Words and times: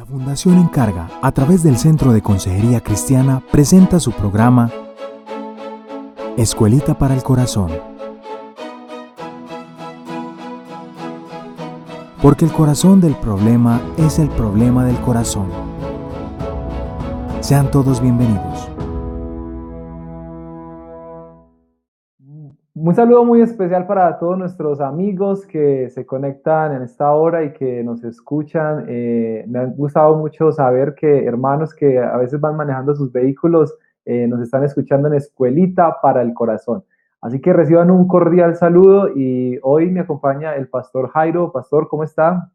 La 0.00 0.06
Fundación 0.06 0.58
Encarga, 0.58 1.10
a 1.20 1.30
través 1.30 1.62
del 1.62 1.76
Centro 1.76 2.14
de 2.14 2.22
Consejería 2.22 2.80
Cristiana, 2.80 3.42
presenta 3.52 4.00
su 4.00 4.12
programa 4.12 4.70
Escuelita 6.38 6.96
para 6.96 7.12
el 7.14 7.22
Corazón. 7.22 7.70
Porque 12.22 12.46
el 12.46 12.50
corazón 12.50 13.02
del 13.02 13.14
problema 13.14 13.78
es 13.98 14.18
el 14.18 14.30
problema 14.30 14.86
del 14.86 14.98
corazón. 15.02 15.50
Sean 17.40 17.70
todos 17.70 18.00
bienvenidos. 18.00 18.79
Un 22.82 22.94
saludo 22.94 23.26
muy 23.26 23.42
especial 23.42 23.86
para 23.86 24.18
todos 24.18 24.38
nuestros 24.38 24.80
amigos 24.80 25.44
que 25.44 25.90
se 25.90 26.06
conectan 26.06 26.74
en 26.74 26.80
esta 26.80 27.12
hora 27.12 27.44
y 27.44 27.52
que 27.52 27.84
nos 27.84 28.02
escuchan. 28.04 28.86
Eh, 28.88 29.44
me 29.48 29.58
ha 29.58 29.66
gustado 29.66 30.16
mucho 30.16 30.50
saber 30.50 30.94
que 30.94 31.26
hermanos 31.26 31.74
que 31.74 31.98
a 31.98 32.16
veces 32.16 32.40
van 32.40 32.56
manejando 32.56 32.94
sus 32.96 33.12
vehículos 33.12 33.76
eh, 34.06 34.26
nos 34.26 34.40
están 34.40 34.64
escuchando 34.64 35.08
en 35.08 35.14
Escuelita 35.14 36.00
para 36.00 36.22
el 36.22 36.32
Corazón. 36.32 36.82
Así 37.20 37.38
que 37.38 37.52
reciban 37.52 37.90
un 37.90 38.08
cordial 38.08 38.56
saludo 38.56 39.10
y 39.14 39.58
hoy 39.62 39.90
me 39.90 40.00
acompaña 40.00 40.54
el 40.56 40.68
pastor 40.68 41.10
Jairo. 41.10 41.52
Pastor, 41.52 41.86
¿cómo 41.86 42.02
está? 42.02 42.50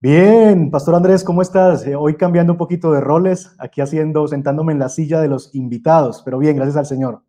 Bien, 0.00 0.70
Pastor 0.70 0.94
Andrés, 0.94 1.24
¿cómo 1.24 1.42
estás? 1.42 1.84
Eh, 1.88 1.96
hoy 1.96 2.14
cambiando 2.14 2.52
un 2.52 2.58
poquito 2.58 2.92
de 2.92 3.00
roles, 3.00 3.52
aquí 3.58 3.80
haciendo, 3.80 4.28
sentándome 4.28 4.72
en 4.72 4.78
la 4.78 4.88
silla 4.88 5.20
de 5.20 5.26
los 5.26 5.52
invitados, 5.56 6.22
pero 6.24 6.38
bien, 6.38 6.54
gracias 6.54 6.76
al 6.76 6.86
Señor. 6.86 7.22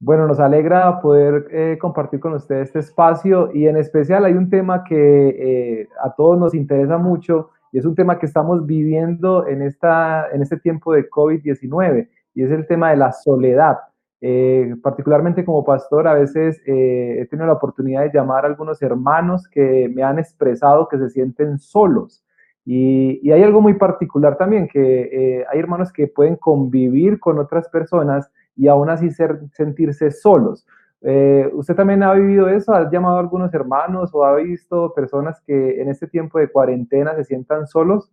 Bueno, 0.00 0.28
nos 0.28 0.38
alegra 0.38 1.00
poder 1.00 1.48
eh, 1.50 1.76
compartir 1.80 2.20
con 2.20 2.32
ustedes 2.34 2.68
este 2.68 2.78
espacio 2.78 3.50
y 3.52 3.66
en 3.66 3.76
especial 3.76 4.24
hay 4.24 4.34
un 4.34 4.48
tema 4.48 4.84
que 4.84 4.94
eh, 5.28 5.88
a 6.00 6.14
todos 6.14 6.38
nos 6.38 6.54
interesa 6.54 6.98
mucho 6.98 7.50
y 7.72 7.78
es 7.78 7.84
un 7.84 7.96
tema 7.96 8.16
que 8.16 8.26
estamos 8.26 8.64
viviendo 8.64 9.48
en, 9.48 9.60
esta, 9.60 10.28
en 10.32 10.42
este 10.42 10.56
tiempo 10.56 10.92
de 10.92 11.10
COVID-19 11.10 12.08
y 12.32 12.44
es 12.44 12.50
el 12.52 12.68
tema 12.68 12.90
de 12.90 12.96
la 12.96 13.10
soledad. 13.10 13.78
Eh, 14.20 14.76
particularmente 14.82 15.44
como 15.44 15.64
pastor, 15.64 16.06
a 16.06 16.14
veces 16.14 16.60
he 16.64 17.26
tenido 17.28 17.46
la 17.46 17.54
oportunidad 17.54 18.02
de 18.02 18.12
llamar 18.12 18.44
a 18.44 18.48
algunos 18.48 18.80
hermanos 18.80 19.48
que 19.48 19.90
me 19.92 20.04
han 20.04 20.20
expresado 20.20 20.86
que 20.86 20.98
se 20.98 21.10
sienten 21.10 21.58
solos. 21.58 22.24
Y, 22.64 23.18
y 23.20 23.32
hay 23.32 23.42
algo 23.42 23.60
muy 23.60 23.74
particular 23.74 24.36
también, 24.38 24.68
que 24.68 25.44
hay 25.50 25.58
hermanos 25.58 25.92
que 25.92 26.06
pueden 26.06 26.36
convivir 26.36 27.18
con 27.18 27.38
otras 27.38 27.68
personas, 27.68 28.30
y 28.58 28.68
aún 28.68 28.90
así 28.90 29.10
ser, 29.10 29.40
sentirse 29.52 30.10
solos. 30.10 30.66
Eh, 31.00 31.48
¿Usted 31.54 31.76
también 31.76 32.02
ha 32.02 32.12
vivido 32.12 32.48
eso? 32.48 32.74
¿Ha 32.74 32.90
llamado 32.90 33.16
a 33.16 33.20
algunos 33.20 33.54
hermanos 33.54 34.10
o 34.12 34.24
ha 34.24 34.34
visto 34.34 34.92
personas 34.94 35.40
que 35.46 35.80
en 35.80 35.88
este 35.88 36.08
tiempo 36.08 36.40
de 36.40 36.50
cuarentena 36.50 37.14
se 37.14 37.24
sientan 37.24 37.68
solos? 37.68 38.10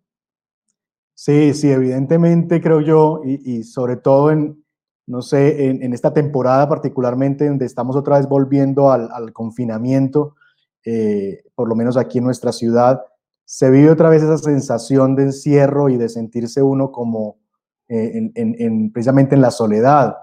Sí, 1.16 1.54
sí, 1.54 1.72
evidentemente 1.72 2.62
creo 2.62 2.82
yo, 2.82 3.22
y, 3.24 3.64
sobre 3.64 3.96
todo 3.96 4.32
en, 4.32 4.64
no 5.08 5.22
sé, 5.22 5.70
en, 5.70 5.94
esta 5.94 6.14
temporada 6.14 6.68
particularmente 6.68 7.48
donde 7.48 7.66
estamos 7.66 7.96
otra 7.96 8.18
vez 8.18 8.28
volviendo 8.28 8.92
al, 8.92 9.32
confinamiento, 9.34 10.36
eh, 10.84 11.44
por 11.56 11.70
lo 11.70 11.76
menos 11.76 11.98
aquí 11.98 12.20
en 12.20 12.26
nuestra 12.26 12.52
ciudad, 12.52 13.02
se 13.46 13.72
vive 13.72 13.90
otra 13.90 14.10
vez 14.10 14.24
esa 14.24 14.38
sensación 14.38 15.16
de 15.16 15.24
encierro 15.24 15.90
y 15.90 15.98
de 15.98 16.10
sentirse 16.10 16.62
uno 16.62 16.92
como 16.92 17.38
eh, 17.88 18.32
en, 18.36 18.92
precisamente 18.92 19.36
en 19.36 19.42
la 19.42 19.52
soledad. 19.52 20.18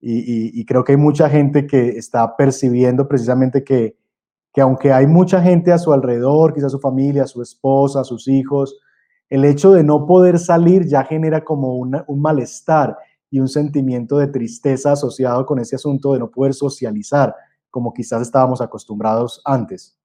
Y, 0.00 0.64
creo 0.66 0.84
que 0.84 0.92
hay 0.92 0.98
mucha 0.98 1.28
gente 1.28 1.66
que 1.66 1.90
está 1.90 2.36
percibiendo 2.36 3.08
precisamente 3.08 3.64
que, 3.64 3.96
que 4.52 4.60
aunque 4.60 4.92
hay 4.92 5.06
mucha 5.06 5.42
gente 5.42 5.72
a 5.72 5.78
su 5.78 5.92
alrededor, 5.92 6.54
quizás 6.54 6.72
su 6.72 6.78
familia, 6.78 7.26
su 7.26 7.42
esposa, 7.42 8.04
sus 8.04 8.28
hijos, 8.28 8.78
el 9.28 9.44
hecho 9.44 9.72
de 9.72 9.82
no 9.82 10.06
poder 10.06 10.38
salir 10.38 10.86
ya 10.86 11.02
genera 11.04 11.42
como 11.42 11.74
un 11.76 12.20
malestar 12.20 12.96
y 13.30 13.40
un 13.40 13.48
sentimiento 13.48 14.18
de 14.18 14.28
tristeza 14.28 14.92
asociado 14.92 15.44
con 15.44 15.58
ese 15.58 15.76
asunto 15.76 16.12
de 16.12 16.20
no 16.20 16.30
poder 16.30 16.54
socializar 16.54 17.34
como 17.70 17.92
quizás 17.92 18.22
estábamos 18.22 18.62
acostumbrados 18.62 19.42
antes. 19.44 19.98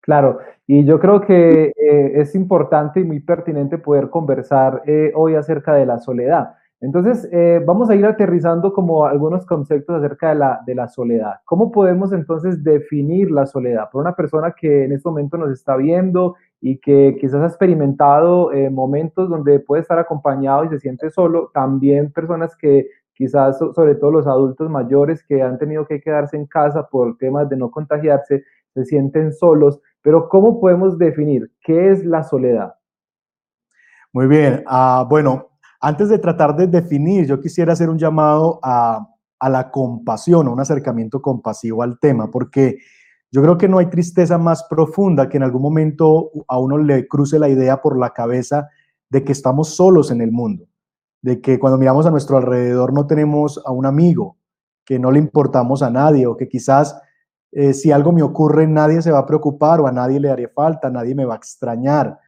Claro, 0.00 0.38
y 0.66 0.84
yo 0.84 0.98
creo 0.98 1.20
que 1.20 1.72
eh, 1.76 2.12
es 2.14 2.34
importante 2.34 3.00
y 3.00 3.04
muy 3.04 3.20
pertinente 3.20 3.78
poder 3.78 4.08
conversar 4.08 4.82
eh, 4.86 5.12
hoy 5.14 5.34
acerca 5.34 5.74
de 5.74 5.84
la 5.84 5.98
soledad. 5.98 6.54
Entonces, 6.82 7.28
eh, 7.30 7.62
vamos 7.64 7.88
a 7.90 7.94
ir 7.94 8.04
aterrizando 8.04 8.72
como 8.72 9.06
algunos 9.06 9.46
conceptos 9.46 9.96
acerca 9.96 10.30
de 10.30 10.34
la, 10.34 10.60
de 10.66 10.74
la 10.74 10.88
soledad. 10.88 11.34
¿Cómo 11.44 11.70
podemos 11.70 12.12
entonces 12.12 12.64
definir 12.64 13.30
la 13.30 13.46
soledad? 13.46 13.88
Por 13.88 14.00
una 14.00 14.16
persona 14.16 14.52
que 14.52 14.84
en 14.84 14.92
este 14.92 15.08
momento 15.08 15.38
nos 15.38 15.52
está 15.52 15.76
viendo 15.76 16.34
y 16.60 16.78
que 16.78 17.16
quizás 17.20 17.40
ha 17.40 17.46
experimentado 17.46 18.52
eh, 18.52 18.68
momentos 18.68 19.30
donde 19.30 19.60
puede 19.60 19.82
estar 19.82 19.96
acompañado 20.00 20.64
y 20.64 20.70
se 20.70 20.80
siente 20.80 21.08
solo, 21.10 21.52
también 21.54 22.10
personas 22.10 22.56
que 22.56 22.88
quizás, 23.14 23.58
sobre 23.58 23.94
todo 23.94 24.10
los 24.10 24.26
adultos 24.26 24.68
mayores 24.68 25.22
que 25.22 25.40
han 25.40 25.58
tenido 25.58 25.86
que 25.86 26.00
quedarse 26.00 26.36
en 26.36 26.46
casa 26.46 26.88
por 26.88 27.16
temas 27.16 27.48
de 27.48 27.58
no 27.58 27.70
contagiarse, 27.70 28.42
se 28.74 28.84
sienten 28.84 29.32
solos. 29.32 29.80
Pero 30.02 30.28
¿cómo 30.28 30.60
podemos 30.60 30.98
definir 30.98 31.48
qué 31.62 31.92
es 31.92 32.04
la 32.04 32.24
soledad? 32.24 32.74
Muy 34.12 34.26
bien, 34.26 34.64
uh, 34.68 35.06
bueno, 35.08 35.51
antes 35.82 36.08
de 36.08 36.18
tratar 36.18 36.54
de 36.54 36.68
definir, 36.68 37.26
yo 37.26 37.40
quisiera 37.40 37.72
hacer 37.72 37.90
un 37.90 37.98
llamado 37.98 38.60
a, 38.62 39.08
la 39.50 39.70
compasión, 39.72 40.46
a 40.46 40.50
un 40.50 40.60
acercamiento 40.60 41.20
compasivo 41.20 41.82
al 41.82 41.98
tema, 41.98 42.30
porque 42.30 42.78
yo 43.32 43.42
creo 43.42 43.58
que 43.58 43.68
no 43.68 43.78
hay 43.78 43.86
tristeza 43.86 44.38
más 44.38 44.62
profunda 44.70 45.28
que 45.28 45.38
en 45.38 45.42
algún 45.42 45.60
momento 45.60 46.30
a 46.46 46.58
uno 46.60 46.78
le 46.78 47.08
cruce 47.08 47.40
la 47.40 47.48
idea 47.48 47.82
por 47.82 47.98
la 47.98 48.10
cabeza 48.10 48.68
de 49.10 49.24
que 49.24 49.32
estamos 49.32 49.74
solos 49.74 50.12
en 50.12 50.20
el 50.20 50.30
mundo, 50.30 50.68
de 51.20 51.40
que 51.40 51.58
cuando 51.58 51.78
miramos 51.78 52.06
a 52.06 52.12
nuestro 52.12 52.36
alrededor 52.36 52.92
no 52.92 53.08
tenemos 53.08 53.60
a 53.66 53.72
un 53.72 53.84
amigo, 53.84 54.36
que 54.84 55.00
no 55.00 55.10
le 55.10 55.18
importamos 55.18 55.82
a 55.82 55.90
nadie 55.90 56.28
o 56.28 56.36
que 56.36 56.48
quizás 56.48 56.96
eh, 57.50 57.74
si 57.74 57.90
algo 57.90 58.12
me 58.12 58.22
ocurre 58.22 58.68
nadie 58.68 59.02
se 59.02 59.10
va 59.10 59.18
a 59.18 59.26
preocupar 59.26 59.80
o 59.80 59.88
a 59.88 59.92
nadie 59.92 60.20
le 60.20 60.30
haré 60.30 60.46
falta, 60.46 60.90
nadie 60.90 61.16
me 61.16 61.24
va 61.24 61.34
a 61.34 61.38
extrañar. 61.38 62.20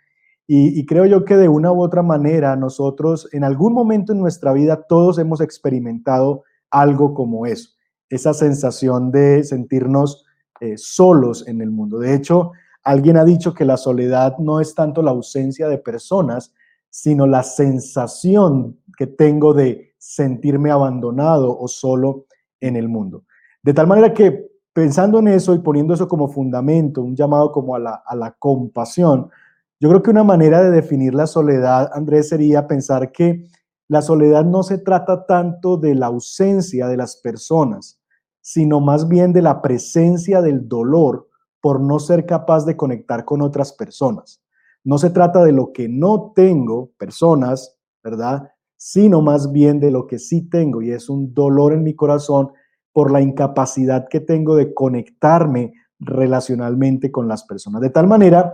Y, 0.47 0.85
creo 0.85 1.07
yo 1.07 1.25
que 1.25 1.37
de 1.37 1.49
una 1.49 1.73
u 1.73 1.83
otra 1.83 2.03
manera 2.03 2.55
nosotros 2.55 3.29
en 3.33 3.45
algún 3.45 3.73
momento 3.73 4.13
en 4.13 4.21
nuestra 4.21 4.53
vida 4.53 4.83
todos 4.87 5.19
hemos 5.19 5.41
experimentado 5.41 6.45
algo 6.71 7.15
como 7.15 7.47
eso, 7.47 7.71
esa 8.11 8.35
sensación 8.35 9.11
de 9.11 9.43
sentirnos 9.43 10.27
eh, 10.61 10.75
solos 10.77 11.49
en 11.49 11.63
el 11.63 11.71
mundo. 11.71 11.99
De 11.99 12.15
hecho, 12.15 12.53
alguien 12.83 13.17
ha 13.17 13.25
dicho 13.25 13.55
que 13.55 13.65
la 13.65 13.79
soledad 13.79 14.37
no 14.39 14.61
es 14.61 14.75
tanto 14.75 15.03
la 15.03 15.13
ausencia 15.13 15.67
de 15.67 15.79
personas, 15.79 16.53
sino 16.91 17.27
la 17.27 17.43
sensación 17.43 18.79
que 18.99 19.07
tengo 19.07 19.55
de 19.55 19.95
sentirme 19.97 20.71
abandonado 20.71 21.59
o 21.59 21.67
solo 21.69 22.27
en 22.61 22.77
el 22.77 22.89
mundo. 22.89 23.25
De 23.63 23.73
tal 23.73 23.87
manera 23.87 24.13
que 24.13 24.47
pensando 24.75 25.21
en 25.21 25.29
eso 25.29 25.55
y 25.55 25.61
poniendo 25.61 25.95
eso 25.95 26.07
como 26.07 26.29
fundamento, 26.29 27.01
un 27.01 27.17
llamado 27.17 27.51
como 27.51 27.75
a 27.75 27.79
la, 27.79 28.03
a 28.05 28.15
la 28.15 28.33
compasión, 28.33 29.31
yo 29.81 29.89
creo 29.89 30.03
que 30.03 30.11
una 30.11 30.25
manera 30.25 30.63
de 30.63 30.71
definir 30.71 31.15
la 31.15 31.27
soledad, 31.27 31.91
Andrés, 31.93 32.29
sería 32.29 32.67
pensar 32.67 33.13
que 33.13 33.47
la 33.89 34.03
soledad 34.03 34.45
no 34.45 34.63
se 34.63 34.79
trata 34.79 35.27
tanto 35.27 35.77
de 35.77 35.95
la 35.95 36.07
ausencia 36.07 36.87
de 36.89 36.97
las 36.97 37.17
personas, 37.17 38.01
sino 38.41 38.81
más 38.81 39.09
bien 39.09 39.33
de 39.33 39.43
la 39.43 39.61
presencia 39.61 40.41
del 40.41 40.69
dolor 40.69 41.29
por 41.61 41.81
no 41.81 41.99
ser 41.99 42.27
capaz 42.27 42.65
de 42.65 42.77
conectar 42.77 43.25
con 43.25 43.43
otras 43.43 43.73
personas. 43.73 44.43
No 44.85 44.99
se 44.99 45.11
trata 45.11 45.43
de 45.43 45.53
lo 45.53 45.73
que 45.73 45.89
no 45.89 46.33
tengo, 46.35 46.91
personas, 46.99 47.79
¿verdad? 48.03 48.51
Sino 48.77 49.23
más 49.23 49.51
bien 49.51 49.81
de 49.81 49.91
lo 49.91 50.07
que 50.07 50.19
sí 50.19 50.43
tengo 50.49 50.83
y 50.83 50.91
es 50.91 51.09
un 51.09 51.33
dolor 51.33 51.73
en 51.73 51.83
mi 51.83 51.95
corazón 51.95 52.53
por 52.93 53.11
la 53.11 53.23
incapacidad 53.23 54.07
que 54.09 54.21
tengo 54.21 54.57
de 54.57 54.75
conectarme 54.75 55.73
relacionalmente 55.99 57.11
con 57.11 57.29
las 57.29 57.45
personas. 57.45 57.81
De 57.81 57.91
tal 57.91 58.07
manera 58.07 58.53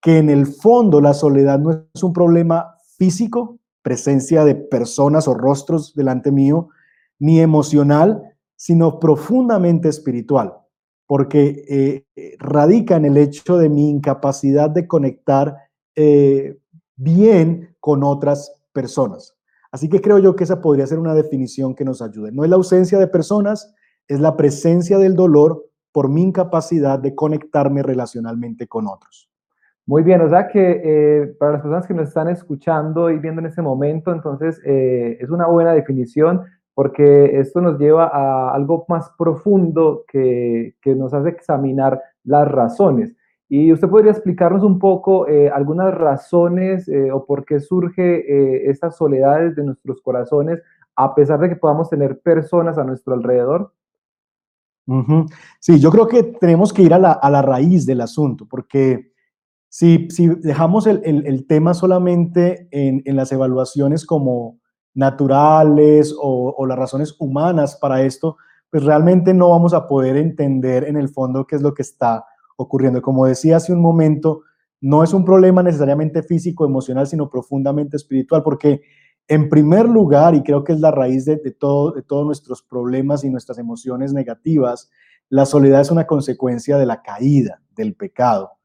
que 0.00 0.18
en 0.18 0.30
el 0.30 0.46
fondo 0.46 1.00
la 1.00 1.14
soledad 1.14 1.58
no 1.58 1.86
es 1.94 2.02
un 2.02 2.12
problema 2.12 2.76
físico, 2.96 3.58
presencia 3.82 4.44
de 4.44 4.54
personas 4.54 5.28
o 5.28 5.34
rostros 5.34 5.94
delante 5.94 6.32
mío, 6.32 6.68
ni 7.18 7.40
emocional, 7.40 8.22
sino 8.56 8.98
profundamente 8.98 9.88
espiritual, 9.88 10.54
porque 11.06 11.64
eh, 12.16 12.36
radica 12.38 12.96
en 12.96 13.04
el 13.04 13.16
hecho 13.16 13.58
de 13.58 13.68
mi 13.68 13.90
incapacidad 13.90 14.70
de 14.70 14.86
conectar 14.86 15.56
eh, 15.94 16.58
bien 16.96 17.76
con 17.80 18.02
otras 18.02 18.52
personas. 18.72 19.34
Así 19.70 19.88
que 19.88 20.00
creo 20.00 20.18
yo 20.18 20.36
que 20.36 20.44
esa 20.44 20.60
podría 20.60 20.86
ser 20.86 20.98
una 20.98 21.14
definición 21.14 21.74
que 21.74 21.84
nos 21.84 22.00
ayude. 22.00 22.32
No 22.32 22.44
es 22.44 22.50
la 22.50 22.56
ausencia 22.56 22.98
de 22.98 23.06
personas, 23.06 23.74
es 24.08 24.20
la 24.20 24.36
presencia 24.36 24.98
del 24.98 25.14
dolor 25.14 25.66
por 25.92 26.08
mi 26.08 26.22
incapacidad 26.22 26.98
de 26.98 27.14
conectarme 27.14 27.82
relacionalmente 27.82 28.66
con 28.66 28.86
otros. 28.86 29.30
Muy 29.86 30.02
bien, 30.02 30.20
o 30.20 30.28
sea 30.28 30.48
que 30.48 30.80
eh, 30.84 31.26
para 31.38 31.52
las 31.52 31.62
personas 31.62 31.86
que 31.86 31.94
nos 31.94 32.08
están 32.08 32.28
escuchando 32.28 33.10
y 33.10 33.18
viendo 33.18 33.40
en 33.40 33.46
este 33.46 33.62
momento, 33.62 34.12
entonces 34.12 34.60
eh, 34.64 35.16
es 35.20 35.30
una 35.30 35.46
buena 35.46 35.72
definición 35.72 36.42
porque 36.74 37.38
esto 37.38 37.60
nos 37.60 37.78
lleva 37.78 38.08
a 38.08 38.52
algo 38.54 38.84
más 38.88 39.10
profundo 39.16 40.04
que, 40.08 40.74
que, 40.82 40.94
nos 40.94 41.14
hace 41.14 41.30
examinar 41.30 42.02
las 42.24 42.46
razones. 42.46 43.16
Y 43.48 43.72
usted 43.72 43.88
podría 43.88 44.10
explicarnos 44.10 44.64
un 44.64 44.78
poco 44.78 45.28
eh, 45.28 45.48
algunas 45.48 45.94
razones 45.94 46.88
eh, 46.88 47.12
o 47.12 47.24
por 47.24 47.44
qué 47.44 47.60
surge 47.60 48.02
eh, 48.02 48.70
estas 48.70 48.96
soledades 48.96 49.54
de 49.54 49.62
nuestros 49.62 50.00
corazones, 50.00 50.60
a 50.96 51.14
pesar 51.14 51.38
de 51.38 51.50
que 51.50 51.56
podamos 51.56 51.88
tener 51.88 52.18
personas 52.20 52.76
a 52.76 52.84
nuestro 52.84 53.14
alrededor. 53.14 53.72
Sí, 55.60 55.80
yo 55.80 55.90
creo 55.90 56.06
que 56.06 56.22
tenemos 56.22 56.72
que 56.72 56.82
ir 56.82 56.94
a 56.94 56.98
la, 56.98 57.42
raíz 57.42 57.86
del 57.86 58.00
asunto, 58.00 58.46
porque 58.48 59.12
si, 59.76 60.08
dejamos 60.40 60.86
el, 60.86 61.46
tema 61.46 61.74
solamente 61.74 62.66
en, 62.70 63.02
las 63.14 63.30
evaluaciones 63.30 64.06
como 64.06 64.58
naturales 64.94 66.16
o, 66.18 66.64
las 66.66 66.78
razones 66.78 67.14
humanas 67.18 67.76
para 67.76 68.00
esto, 68.00 68.38
pues 68.70 68.84
realmente 68.84 69.34
no 69.34 69.50
vamos 69.50 69.74
a 69.74 69.86
poder 69.86 70.16
entender 70.16 70.84
en 70.84 70.96
el 70.96 71.10
fondo 71.10 71.46
qué 71.46 71.56
es 71.56 71.62
lo 71.62 71.74
que 71.74 71.82
está 71.82 72.24
ocurriendo. 72.56 73.02
Como 73.02 73.26
decía 73.26 73.58
hace 73.58 73.74
un 73.74 73.82
momento, 73.82 74.44
no 74.80 75.04
es 75.04 75.12
un 75.12 75.26
problema 75.26 75.62
necesariamente 75.62 76.22
físico, 76.22 76.64
emocional, 76.64 77.06
sino 77.06 77.28
profundamente 77.28 77.98
espiritual, 77.98 78.42
porque 78.42 78.80
en 79.28 79.50
primer 79.50 79.90
lugar, 79.90 80.34
y 80.34 80.42
creo 80.42 80.64
que 80.64 80.72
es 80.72 80.80
la 80.80 80.90
raíz 80.90 81.26
de 81.26 81.36
todos 81.50 82.24
nuestros 82.24 82.62
problemas 82.62 83.24
y 83.24 83.28
nuestras 83.28 83.58
emociones 83.58 84.14
negativas, 84.14 84.90
la 85.28 85.44
soledad 85.44 85.82
es 85.82 85.90
una 85.90 86.06
consecuencia 86.06 86.78
de 86.78 86.86
la 86.86 87.02
caída, 87.02 87.60
del 87.76 87.94
pecado. 87.94 88.56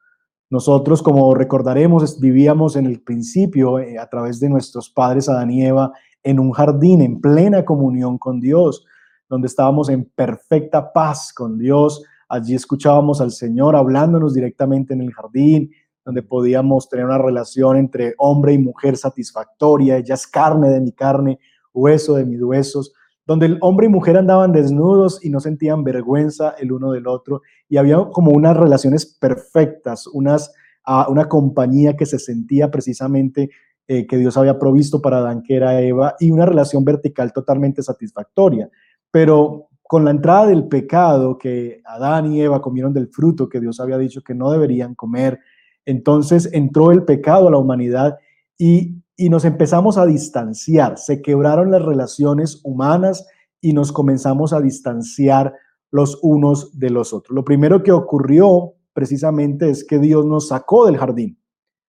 Nosotros, 0.52 1.02
como 1.02 1.34
recordaremos, 1.34 2.20
vivíamos 2.20 2.76
en 2.76 2.86
el 2.86 3.02
principio, 3.02 3.80
eh, 3.80 3.98
a 3.98 4.08
través 4.08 4.40
de 4.40 4.50
nuestros 4.50 4.92
padres 4.92 5.28
Adán 5.28 5.50
y 5.50 5.66
Eva, 5.66 5.92
en 6.22 6.40
un 6.40 6.52
jardín, 6.52 7.02
en 7.02 7.20
plena 7.20 7.66
comunión 7.66 8.20
con 8.20 8.40
Dios, 8.40 8.86
donde 9.28 9.48
estábamos 9.48 9.90
en 9.90 10.06
perfecta 10.06 10.94
paz 10.94 11.34
con 11.34 11.58
Dios, 11.58 12.04
Allí 12.32 12.56
escuchábamos 12.56 13.20
al 13.20 13.32
Señor 13.32 13.76
hablándonos 13.76 14.34
directamente 14.34 14.94
en 14.94 15.02
el 15.02 15.12
jardín, 15.12 15.70
donde 16.06 16.24
podíamos 16.24 16.88
tener 16.88 17.06
una 17.06 17.18
relación 17.18 17.76
entre 17.76 18.16
hombre 18.18 18.54
y 18.54 18.58
mujer 18.58 18.96
satisfactoria. 18.96 19.98
Ella 19.98 20.16
es 20.16 20.28
carne 20.28 20.70
de 20.70 20.80
mi 20.80 20.94
carne, 20.94 21.40
hueso 21.74 22.16
de 22.16 22.24
mis 22.24 22.42
huesos, 22.42 22.94
donde 23.32 23.46
el 23.46 23.58
hombre 23.62 23.86
y 23.86 23.90
mujer 23.90 24.18
andaban 24.18 24.52
desnudos 24.52 25.24
y 25.24 25.30
no 25.30 25.40
sentían 25.40 25.86
vergüenza 25.86 26.54
el 26.60 26.74
uno 26.74 26.92
del 26.92 27.08
otro. 27.08 27.44
Y 27.70 27.78
había 27.78 27.96
como 28.12 28.32
unas 28.32 28.58
relaciones 28.58 29.06
perfectas, 29.06 30.06
unas, 30.08 30.54
ah, 30.84 31.08
una 31.10 31.30
compañía 31.30 31.96
que 31.96 32.06
se 32.06 32.20
sentía 32.20 32.70
precisamente 32.70 33.50
eh, 33.88 34.06
que 34.06 34.18
Dios 34.18 34.36
había 34.36 34.60
provisto 34.60 35.02
para 35.02 35.20
Adán, 35.20 35.44
que 35.44 35.56
era 35.56 35.80
Eva, 35.80 36.16
y 36.20 36.30
una 36.30 36.46
relación 36.46 36.84
vertical 36.84 37.32
totalmente 37.32 37.82
satisfactoria. 37.82 38.70
Pero 39.12 39.70
con 39.84 40.04
la 40.04 40.12
entrada 40.12 40.48
del 40.48 40.68
pecado, 40.68 41.38
que 41.38 41.82
Adán 41.86 42.34
y 42.34 42.42
Eva 42.42 42.62
comieron 42.62 42.92
del 42.92 43.08
fruto 43.08 43.48
que 43.48 43.62
Dios 43.62 43.80
había 43.80 43.98
dicho 43.98 44.24
que 44.24 44.36
no 44.36 44.52
deberían 44.52 44.94
comer, 44.94 45.40
entonces 45.86 46.50
entró 46.52 46.92
el 46.92 47.06
pecado 47.06 47.48
a 47.48 47.52
la 47.52 47.60
humanidad 47.60 48.18
y, 48.58 49.01
y 49.16 49.30
nos 49.30 49.46
empezamos 49.46 49.98
a 49.98 50.06
distanciar, 50.06 50.98
se 50.98 51.22
quebraron 51.22 51.72
las 51.72 51.84
relaciones 51.84 52.62
humanas 52.64 53.28
y 53.60 53.74
nos 53.74 53.92
comenzamos 53.92 54.54
a 54.54 54.62
distanciar 54.62 55.54
los 55.92 56.18
unos 56.22 56.78
de 56.80 56.90
los 56.90 57.14
otros. 57.14 57.36
Lo 57.36 57.44
primero 57.44 57.84
que 57.84 57.92
ocurrió 57.92 58.74
precisamente 58.94 59.70
es 59.70 59.84
que 59.84 60.00
Dios 60.00 60.26
nos 60.26 60.48
sacó 60.48 60.86
del 60.86 60.98
jardín, 60.98 61.38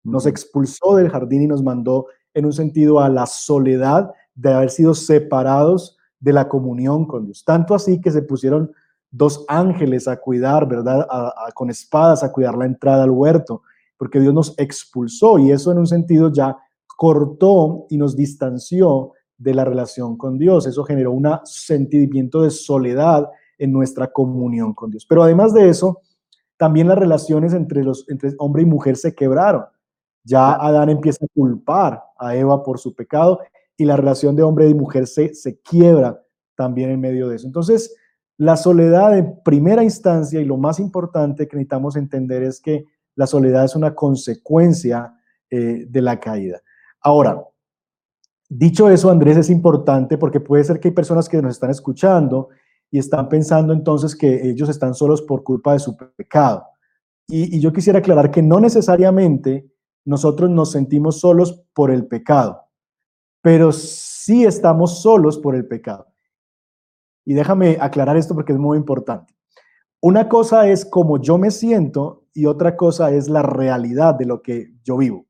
nos 0.04 0.26
expulsó 0.26 0.96
del 0.96 1.10
jardín 1.10 1.42
y 1.42 1.46
nos 1.46 1.62
mandó 1.62 2.06
en 2.34 2.46
un 2.46 2.52
sentido 2.52 3.00
a 3.00 3.08
la 3.08 3.26
soledad 3.26 4.10
de 4.34 4.52
haber 4.52 4.70
sido 4.70 4.94
separados 4.94 5.96
de 6.20 6.32
la 6.32 6.48
comunión 6.48 7.06
con 7.06 7.24
Dios. 7.24 7.44
Tanto 7.44 7.74
así 7.74 8.00
que 8.00 8.10
se 8.10 8.22
pusieron 8.22 8.72
dos 9.10 9.44
ángeles 9.48 10.08
a 10.08 10.16
cuidar, 10.16 10.66
¿verdad? 10.66 11.06
con 11.54 11.70
espadas 11.70 12.24
a 12.24 12.32
cuidar 12.32 12.56
la 12.56 12.64
entrada 12.64 13.04
al 13.04 13.10
huerto, 13.10 13.62
porque 13.96 14.20
Dios 14.20 14.34
nos 14.34 14.58
expulsó 14.58 15.38
y 15.38 15.52
eso 15.52 15.70
en 15.70 15.78
un 15.78 15.86
sentido 15.86 16.32
ya 16.32 16.56
cortó 16.96 17.86
y 17.90 17.96
nos 17.96 18.16
distanció 18.16 19.12
de 19.38 19.54
la 19.54 19.64
relación 19.64 20.16
con 20.16 20.38
Dios. 20.38 20.66
Eso 20.66 20.84
generó 20.84 21.12
un 21.12 21.28
sentimiento 21.44 22.42
de 22.42 22.50
soledad 22.50 23.28
en 23.58 23.72
nuestra 23.72 24.12
comunión 24.12 24.74
con 24.74 24.90
Dios. 24.90 25.06
Pero 25.06 25.22
además 25.22 25.52
de 25.52 25.68
eso, 25.68 26.00
también 26.56 26.88
las 26.88 26.98
relaciones 26.98 27.54
entre, 27.54 27.82
los, 27.82 28.08
entre 28.08 28.34
hombre 28.38 28.62
y 28.62 28.66
mujer 28.66 28.96
se 28.96 29.14
quebraron. 29.14 29.64
Ya 30.24 30.52
Adán 30.52 30.90
empieza 30.90 31.24
a 31.24 31.28
culpar 31.34 32.02
a 32.16 32.36
Eva 32.36 32.62
por 32.62 32.78
su 32.78 32.94
pecado 32.94 33.40
y 33.76 33.84
la 33.84 33.96
relación 33.96 34.36
de 34.36 34.44
hombre 34.44 34.68
y 34.68 34.74
mujer 34.74 35.06
se, 35.06 35.34
se 35.34 35.60
quiebra 35.60 36.22
también 36.54 36.90
en 36.90 37.00
medio 37.00 37.28
de 37.28 37.36
eso. 37.36 37.46
Entonces, 37.46 37.96
la 38.36 38.56
soledad 38.56 39.16
en 39.16 39.40
primera 39.44 39.82
instancia 39.82 40.40
y 40.40 40.44
lo 40.44 40.56
más 40.56 40.78
importante 40.78 41.48
que 41.48 41.56
necesitamos 41.56 41.96
entender 41.96 42.42
es 42.42 42.60
que 42.60 42.84
la 43.14 43.26
soledad 43.26 43.64
es 43.64 43.76
una 43.76 43.94
consecuencia 43.94 45.14
eh, 45.50 45.86
de 45.88 46.02
la 46.02 46.18
caída. 46.18 46.62
Ahora, 47.02 47.42
dicho 48.48 48.88
eso, 48.88 49.10
Andrés, 49.10 49.36
es 49.36 49.50
importante 49.50 50.18
porque 50.18 50.40
puede 50.40 50.64
ser 50.64 50.80
que 50.80 50.88
hay 50.88 50.94
personas 50.94 51.28
que 51.28 51.40
nos 51.42 51.52
están 51.52 51.70
escuchando 51.70 52.48
y 52.90 52.98
están 52.98 53.28
pensando 53.28 53.72
entonces 53.72 54.14
que 54.14 54.48
ellos 54.48 54.68
están 54.68 54.94
solos 54.94 55.22
por 55.22 55.42
culpa 55.42 55.72
de 55.72 55.78
su 55.78 55.96
pecado. 55.96 56.66
Y, 57.28 57.60
yo 57.60 57.72
quisiera 57.72 58.00
aclarar 58.00 58.30
que 58.30 58.42
no 58.42 58.60
necesariamente 58.60 59.70
nosotros 60.04 60.50
nos 60.50 60.72
sentimos 60.72 61.20
solos 61.20 61.64
por 61.72 61.90
el 61.90 62.06
pecado 62.06 62.62
pero 63.42 63.72
sí 63.72 64.44
estamos 64.44 65.02
solos 65.02 65.36
por 65.36 65.54
el 65.54 65.66
pecado. 65.66 66.06
Y 67.26 67.34
déjame 67.34 67.76
aclarar 67.80 68.16
esto 68.16 68.34
porque 68.34 68.52
es 68.52 68.58
muy 68.58 68.78
importante. 68.78 69.34
Una 70.00 70.28
cosa 70.28 70.68
es 70.68 70.84
cómo 70.84 71.20
yo 71.20 71.38
me 71.38 71.50
siento 71.50 72.24
y 72.32 72.46
otra 72.46 72.76
cosa 72.76 73.12
es 73.12 73.28
la 73.28 73.42
realidad 73.42 74.14
de 74.14 74.26
lo 74.26 74.42
que 74.42 74.72
yo 74.82 74.96
vivo. 74.96 75.26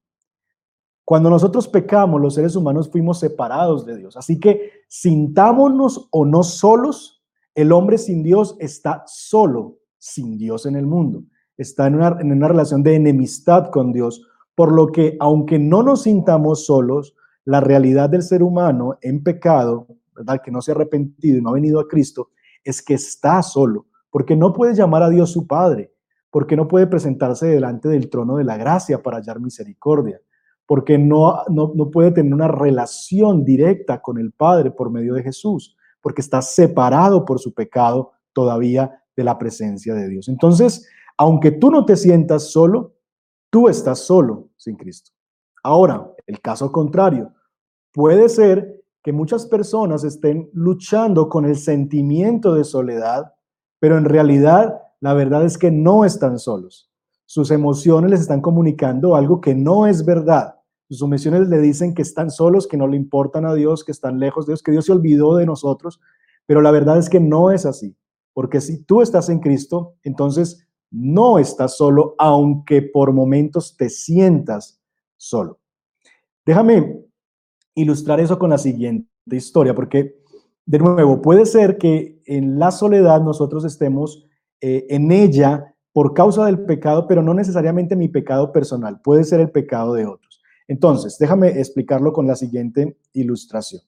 Cuando 1.04 1.30
nosotros 1.30 1.68
pecamos, 1.68 2.20
los 2.20 2.34
seres 2.34 2.54
humanos 2.54 2.90
fuimos 2.90 3.18
separados 3.18 3.84
de 3.84 3.96
Dios. 3.96 4.16
Así 4.16 4.38
que 4.38 4.70
sintámonos 4.88 6.08
o 6.10 6.24
no 6.24 6.42
solos, 6.42 7.22
el 7.54 7.72
hombre 7.72 7.98
sin 7.98 8.22
Dios 8.22 8.56
está 8.60 9.02
solo, 9.06 9.78
sin 9.98 10.38
Dios 10.38 10.64
en 10.64 10.76
el 10.76 10.86
mundo. 10.86 11.24
Está 11.56 11.86
en 11.86 11.96
una, 11.96 12.48
relación 12.48 12.82
de 12.82 12.94
enemistad 12.94 13.70
con 13.70 13.92
Dios. 13.92 14.26
Por 14.54 14.72
lo 14.72 14.92
que, 14.92 15.16
aunque 15.20 15.58
no 15.58 15.82
nos 15.82 16.02
sintamos 16.02 16.66
solos, 16.66 17.14
la 17.44 17.60
realidad 17.60 18.08
del 18.08 18.22
ser 18.22 18.42
humano 18.42 18.96
en 19.02 19.22
pecado, 19.22 19.86
¿verdad? 20.14 20.40
Que 20.42 20.50
no 20.50 20.62
se 20.62 20.70
ha 20.70 20.74
arrepentido 20.74 21.38
y 21.38 21.42
no 21.42 21.50
ha 21.50 21.54
venido 21.54 21.80
a 21.80 21.88
Cristo, 21.88 22.30
es 22.62 22.80
que 22.80 22.94
está 22.94 23.42
solo, 23.42 23.86
porque 24.10 24.36
no 24.36 24.52
puede 24.52 24.74
llamar 24.74 25.02
a 25.02 25.10
Dios 25.10 25.32
su 25.32 25.46
Padre, 25.46 25.92
porque 26.30 26.56
no 26.56 26.68
puede 26.68 26.86
presentarse 26.86 27.46
delante 27.46 27.88
del 27.88 28.08
trono 28.08 28.36
de 28.36 28.44
la 28.44 28.56
gracia 28.56 29.02
para 29.02 29.18
hallar 29.18 29.40
misericordia, 29.40 30.20
porque 30.72 30.96
no, 30.96 31.42
no, 31.50 31.70
no 31.74 31.90
puede 31.90 32.12
tener 32.12 32.32
una 32.32 32.48
relación 32.48 33.44
directa 33.44 34.00
con 34.00 34.16
el 34.16 34.32
Padre 34.32 34.70
por 34.70 34.90
medio 34.90 35.12
de 35.12 35.22
Jesús, 35.22 35.76
porque 36.00 36.22
está 36.22 36.40
separado 36.40 37.26
por 37.26 37.38
su 37.40 37.52
pecado 37.52 38.12
todavía 38.32 38.90
de 39.14 39.22
la 39.22 39.36
presencia 39.38 39.92
de 39.92 40.08
Dios. 40.08 40.30
Entonces, 40.30 40.88
aunque 41.18 41.50
tú 41.50 41.70
no 41.70 41.84
te 41.84 41.94
sientas 41.94 42.44
solo, 42.44 42.94
tú 43.50 43.68
estás 43.68 43.98
solo 43.98 44.48
sin 44.56 44.76
Cristo. 44.76 45.10
Ahora, 45.62 46.10
el 46.26 46.40
caso 46.40 46.72
contrario, 46.72 47.34
puede 47.92 48.30
ser 48.30 48.82
que 49.02 49.12
muchas 49.12 49.44
personas 49.44 50.04
estén 50.04 50.48
luchando 50.54 51.28
con 51.28 51.44
el 51.44 51.56
sentimiento 51.56 52.54
de 52.54 52.64
soledad, 52.64 53.34
pero 53.78 53.98
en 53.98 54.06
realidad 54.06 54.80
la 55.00 55.12
verdad 55.12 55.44
es 55.44 55.58
que 55.58 55.70
no 55.70 56.06
están 56.06 56.38
solos. 56.38 56.90
Sus 57.26 57.50
emociones 57.50 58.10
les 58.10 58.20
están 58.20 58.40
comunicando 58.40 59.16
algo 59.16 59.38
que 59.38 59.54
no 59.54 59.86
es 59.86 60.06
verdad. 60.06 60.54
Sus 60.92 61.06
emociones 61.08 61.48
le 61.48 61.58
dicen 61.58 61.94
que 61.94 62.02
están 62.02 62.30
solos, 62.30 62.66
que 62.66 62.76
no 62.76 62.86
le 62.86 62.98
importan 62.98 63.46
a 63.46 63.54
Dios, 63.54 63.82
que 63.82 63.92
están 63.92 64.18
lejos 64.18 64.46
de 64.46 64.52
Dios, 64.52 64.62
que 64.62 64.72
Dios 64.72 64.84
se 64.84 64.92
olvidó 64.92 65.36
de 65.36 65.46
nosotros, 65.46 66.00
pero 66.44 66.60
la 66.60 66.70
verdad 66.70 66.98
es 66.98 67.08
que 67.08 67.18
no 67.18 67.50
es 67.50 67.64
así. 67.64 67.96
Porque 68.34 68.60
si 68.60 68.82
tú 68.82 69.00
estás 69.00 69.30
en 69.30 69.40
Cristo, 69.40 69.94
entonces 70.02 70.66
no 70.90 71.38
estás 71.38 71.78
solo, 71.78 72.14
aunque 72.18 72.82
por 72.82 73.12
momentos 73.12 73.76
te 73.76 73.88
sientas 73.88 74.82
solo. 75.16 75.58
Déjame 76.44 77.00
ilustrar 77.74 78.20
eso 78.20 78.38
con 78.38 78.50
la 78.50 78.58
siguiente 78.58 79.08
historia, 79.30 79.74
porque 79.74 80.20
de 80.66 80.78
nuevo, 80.78 81.20
puede 81.22 81.46
ser 81.46 81.78
que 81.78 82.20
en 82.24 82.58
la 82.58 82.70
soledad 82.70 83.22
nosotros 83.22 83.64
estemos 83.64 84.26
eh, 84.60 84.86
en 84.90 85.10
ella 85.10 85.74
por 85.92 86.14
causa 86.14 86.46
del 86.46 86.60
pecado, 86.64 87.06
pero 87.06 87.22
no 87.22 87.34
necesariamente 87.34 87.96
mi 87.96 88.08
pecado 88.08 88.52
personal, 88.52 89.00
puede 89.00 89.24
ser 89.24 89.40
el 89.40 89.50
pecado 89.50 89.94
de 89.94 90.06
otros. 90.06 90.31
Entonces, 90.72 91.18
déjame 91.18 91.60
explicarlo 91.60 92.14
con 92.14 92.26
la 92.26 92.34
siguiente 92.34 92.96
ilustración. 93.12 93.82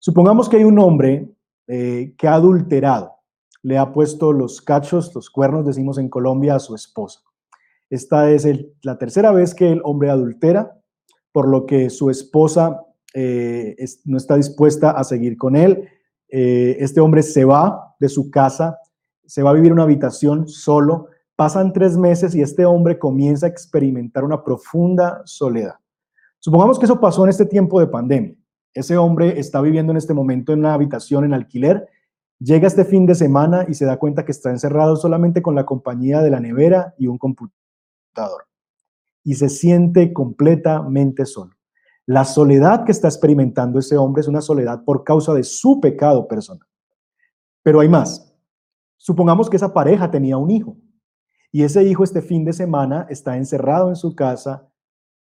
Supongamos 0.00 0.48
que 0.48 0.56
hay 0.56 0.64
un 0.64 0.80
hombre 0.80 1.28
eh, 1.68 2.12
que 2.18 2.26
ha 2.26 2.34
adulterado, 2.34 3.12
le 3.62 3.78
ha 3.78 3.92
puesto 3.92 4.32
los 4.32 4.60
cachos, 4.60 5.14
los 5.14 5.30
cuernos, 5.30 5.64
decimos 5.64 5.96
en 5.96 6.08
Colombia, 6.08 6.56
a 6.56 6.58
su 6.58 6.74
esposa. 6.74 7.20
Esta 7.88 8.32
es 8.32 8.48
la 8.82 8.98
tercera 8.98 9.30
vez 9.30 9.54
que 9.54 9.70
el 9.70 9.80
hombre 9.84 10.10
adultera, 10.10 10.76
por 11.30 11.46
lo 11.46 11.66
que 11.66 11.88
su 11.88 12.10
esposa 12.10 12.80
eh, 13.14 13.76
no 14.04 14.16
está 14.16 14.34
dispuesta 14.34 14.90
a 14.90 15.04
seguir 15.04 15.36
con 15.36 15.54
él. 15.54 15.88
Eh, 16.28 16.78
este 16.80 17.00
hombre 17.00 17.22
se 17.22 17.44
va 17.44 17.94
de 18.00 18.08
su 18.08 18.28
casa, 18.28 18.80
se 19.24 19.44
va 19.44 19.50
a 19.50 19.54
vivir 19.54 19.72
una 19.72 19.84
habitación 19.84 20.48
solo, 20.48 21.10
Pasan 21.36 21.72
tres 21.72 21.96
meses 21.96 22.32
y 22.36 22.42
este 22.42 22.64
hombre 22.64 22.96
comienza 22.96 23.46
a 23.46 23.48
experimentar 23.48 24.22
una 24.22 24.44
profunda 24.44 25.20
soledad. 25.24 25.74
Supongamos 26.44 26.78
que 26.78 26.84
eso 26.84 27.00
pasó 27.00 27.24
en 27.24 27.30
este 27.30 27.46
tiempo 27.46 27.80
de 27.80 27.86
pandemia. 27.86 28.34
Ese 28.74 28.98
hombre 28.98 29.40
está 29.40 29.62
viviendo 29.62 29.92
en 29.92 29.96
este 29.96 30.12
momento 30.12 30.52
en 30.52 30.58
una 30.58 30.74
habitación 30.74 31.24
en 31.24 31.32
alquiler, 31.32 31.88
llega 32.38 32.66
este 32.66 32.84
fin 32.84 33.06
de 33.06 33.14
semana 33.14 33.64
y 33.66 33.72
se 33.72 33.86
da 33.86 33.96
cuenta 33.96 34.26
que 34.26 34.32
está 34.32 34.50
encerrado 34.50 34.94
solamente 34.96 35.40
con 35.40 35.54
la 35.54 35.64
compañía 35.64 36.20
de 36.20 36.28
la 36.28 36.40
nevera 36.40 36.94
y 36.98 37.06
un 37.06 37.16
computador. 37.16 38.44
Y 39.22 39.36
se 39.36 39.48
siente 39.48 40.12
completamente 40.12 41.24
solo. 41.24 41.54
La 42.04 42.26
soledad 42.26 42.84
que 42.84 42.92
está 42.92 43.08
experimentando 43.08 43.78
ese 43.78 43.96
hombre 43.96 44.20
es 44.20 44.28
una 44.28 44.42
soledad 44.42 44.84
por 44.84 45.02
causa 45.02 45.32
de 45.32 45.44
su 45.44 45.80
pecado 45.80 46.28
personal. 46.28 46.68
Pero 47.62 47.80
hay 47.80 47.88
más. 47.88 48.36
Supongamos 48.98 49.48
que 49.48 49.56
esa 49.56 49.72
pareja 49.72 50.10
tenía 50.10 50.36
un 50.36 50.50
hijo 50.50 50.76
y 51.50 51.62
ese 51.62 51.84
hijo 51.84 52.04
este 52.04 52.20
fin 52.20 52.44
de 52.44 52.52
semana 52.52 53.06
está 53.08 53.38
encerrado 53.38 53.88
en 53.88 53.96
su 53.96 54.14
casa 54.14 54.68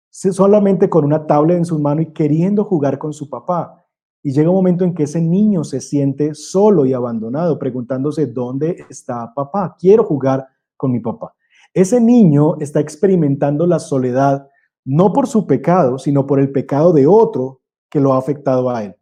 solamente 0.09 0.89
con 0.89 1.05
una 1.05 1.25
tablet 1.25 1.57
en 1.57 1.65
su 1.65 1.79
mano 1.79 2.01
y 2.01 2.13
queriendo 2.13 2.63
jugar 2.63 2.97
con 2.97 3.13
su 3.13 3.29
papá. 3.29 3.85
Y 4.21 4.31
llega 4.31 4.49
un 4.49 4.55
momento 4.55 4.83
en 4.83 4.93
que 4.93 5.03
ese 5.03 5.21
niño 5.21 5.63
se 5.63 5.79
siente 5.79 6.33
solo 6.35 6.85
y 6.85 6.93
abandonado, 6.93 7.57
preguntándose, 7.57 8.27
¿dónde 8.27 8.83
está 8.89 9.33
papá? 9.33 9.75
Quiero 9.79 10.03
jugar 10.03 10.45
con 10.75 10.91
mi 10.91 10.99
papá. 10.99 11.33
Ese 11.73 12.01
niño 12.01 12.57
está 12.59 12.79
experimentando 12.79 13.65
la 13.65 13.79
soledad 13.79 14.47
no 14.85 15.13
por 15.13 15.27
su 15.27 15.45
pecado, 15.45 15.99
sino 15.99 16.25
por 16.25 16.39
el 16.39 16.51
pecado 16.51 16.93
de 16.93 17.05
otro 17.05 17.61
que 17.89 17.99
lo 17.99 18.13
ha 18.13 18.17
afectado 18.17 18.69
a 18.69 18.83
él. 18.83 18.95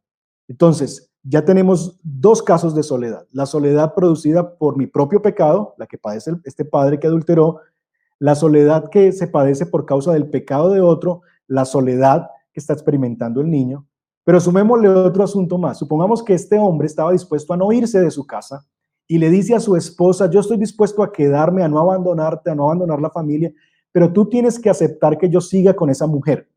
Entonces, 0.48 1.12
ya 1.24 1.44
tenemos 1.44 2.00
dos 2.04 2.42
casos 2.42 2.74
de 2.76 2.84
soledad. 2.84 3.26
La 3.32 3.46
soledad 3.46 3.94
producida 3.94 4.58
por 4.58 4.78
mi 4.78 4.88
propio 4.88 5.22
pecado, 5.22 5.76
la 5.78 5.88
que 5.88 5.98
padece 5.98 6.32
este 6.44 6.64
padre 6.64 7.00
que 7.00 7.08
adulteró, 7.08 7.60
la 8.20 8.36
soledad 8.36 8.90
que 8.90 9.12
se 9.12 9.28
padece 9.28 9.66
por 9.66 9.86
causa 9.86 10.12
del 10.14 10.30
pecado 10.30 10.70
de 10.72 10.82
otro, 10.82 11.22
la 11.48 11.66
soledad 11.66 12.30
que 12.52 12.60
está 12.60 12.74
experimentando 12.74 13.42
el 13.42 13.50
niño. 13.50 13.86
Pero 14.24 14.40
sumémosle 14.40 14.90
otro 14.90 15.24
asunto 15.24 15.58
más. 15.58 15.78
Supongamos 15.78 16.24
que 16.24 16.34
este 16.34 16.58
hombre 16.60 16.88
estaba 16.88 17.12
dispuesto 17.12 17.54
a 17.54 17.58
no 17.58 17.72
irse 17.72 18.00
de 18.02 18.12
su 18.12 18.26
casa 18.26 18.66
y 19.08 19.20
le 19.20 19.30
dice 19.30 19.56
a 19.56 19.60
su 19.60 19.76
esposa, 19.76 20.30
yo 20.30 20.42
estoy 20.42 20.58
dispuesto 20.58 21.02
a 21.02 21.12
quedarme, 21.12 21.64
a 21.64 21.70
no 21.70 21.80
abandonarte, 21.80 22.50
a 22.50 22.56
no 22.56 22.66
abandonar 22.66 23.00
la 23.00 23.10
familia, 23.10 23.54
pero 23.92 24.12
tú 24.12 24.28
tienes 24.28 24.60
que 24.60 24.70
aceptar 24.70 25.18
que 25.18 25.30
yo 25.30 25.40
siga 25.40 25.74
con 25.76 25.90
esa 25.90 26.08
mujer, 26.08 26.50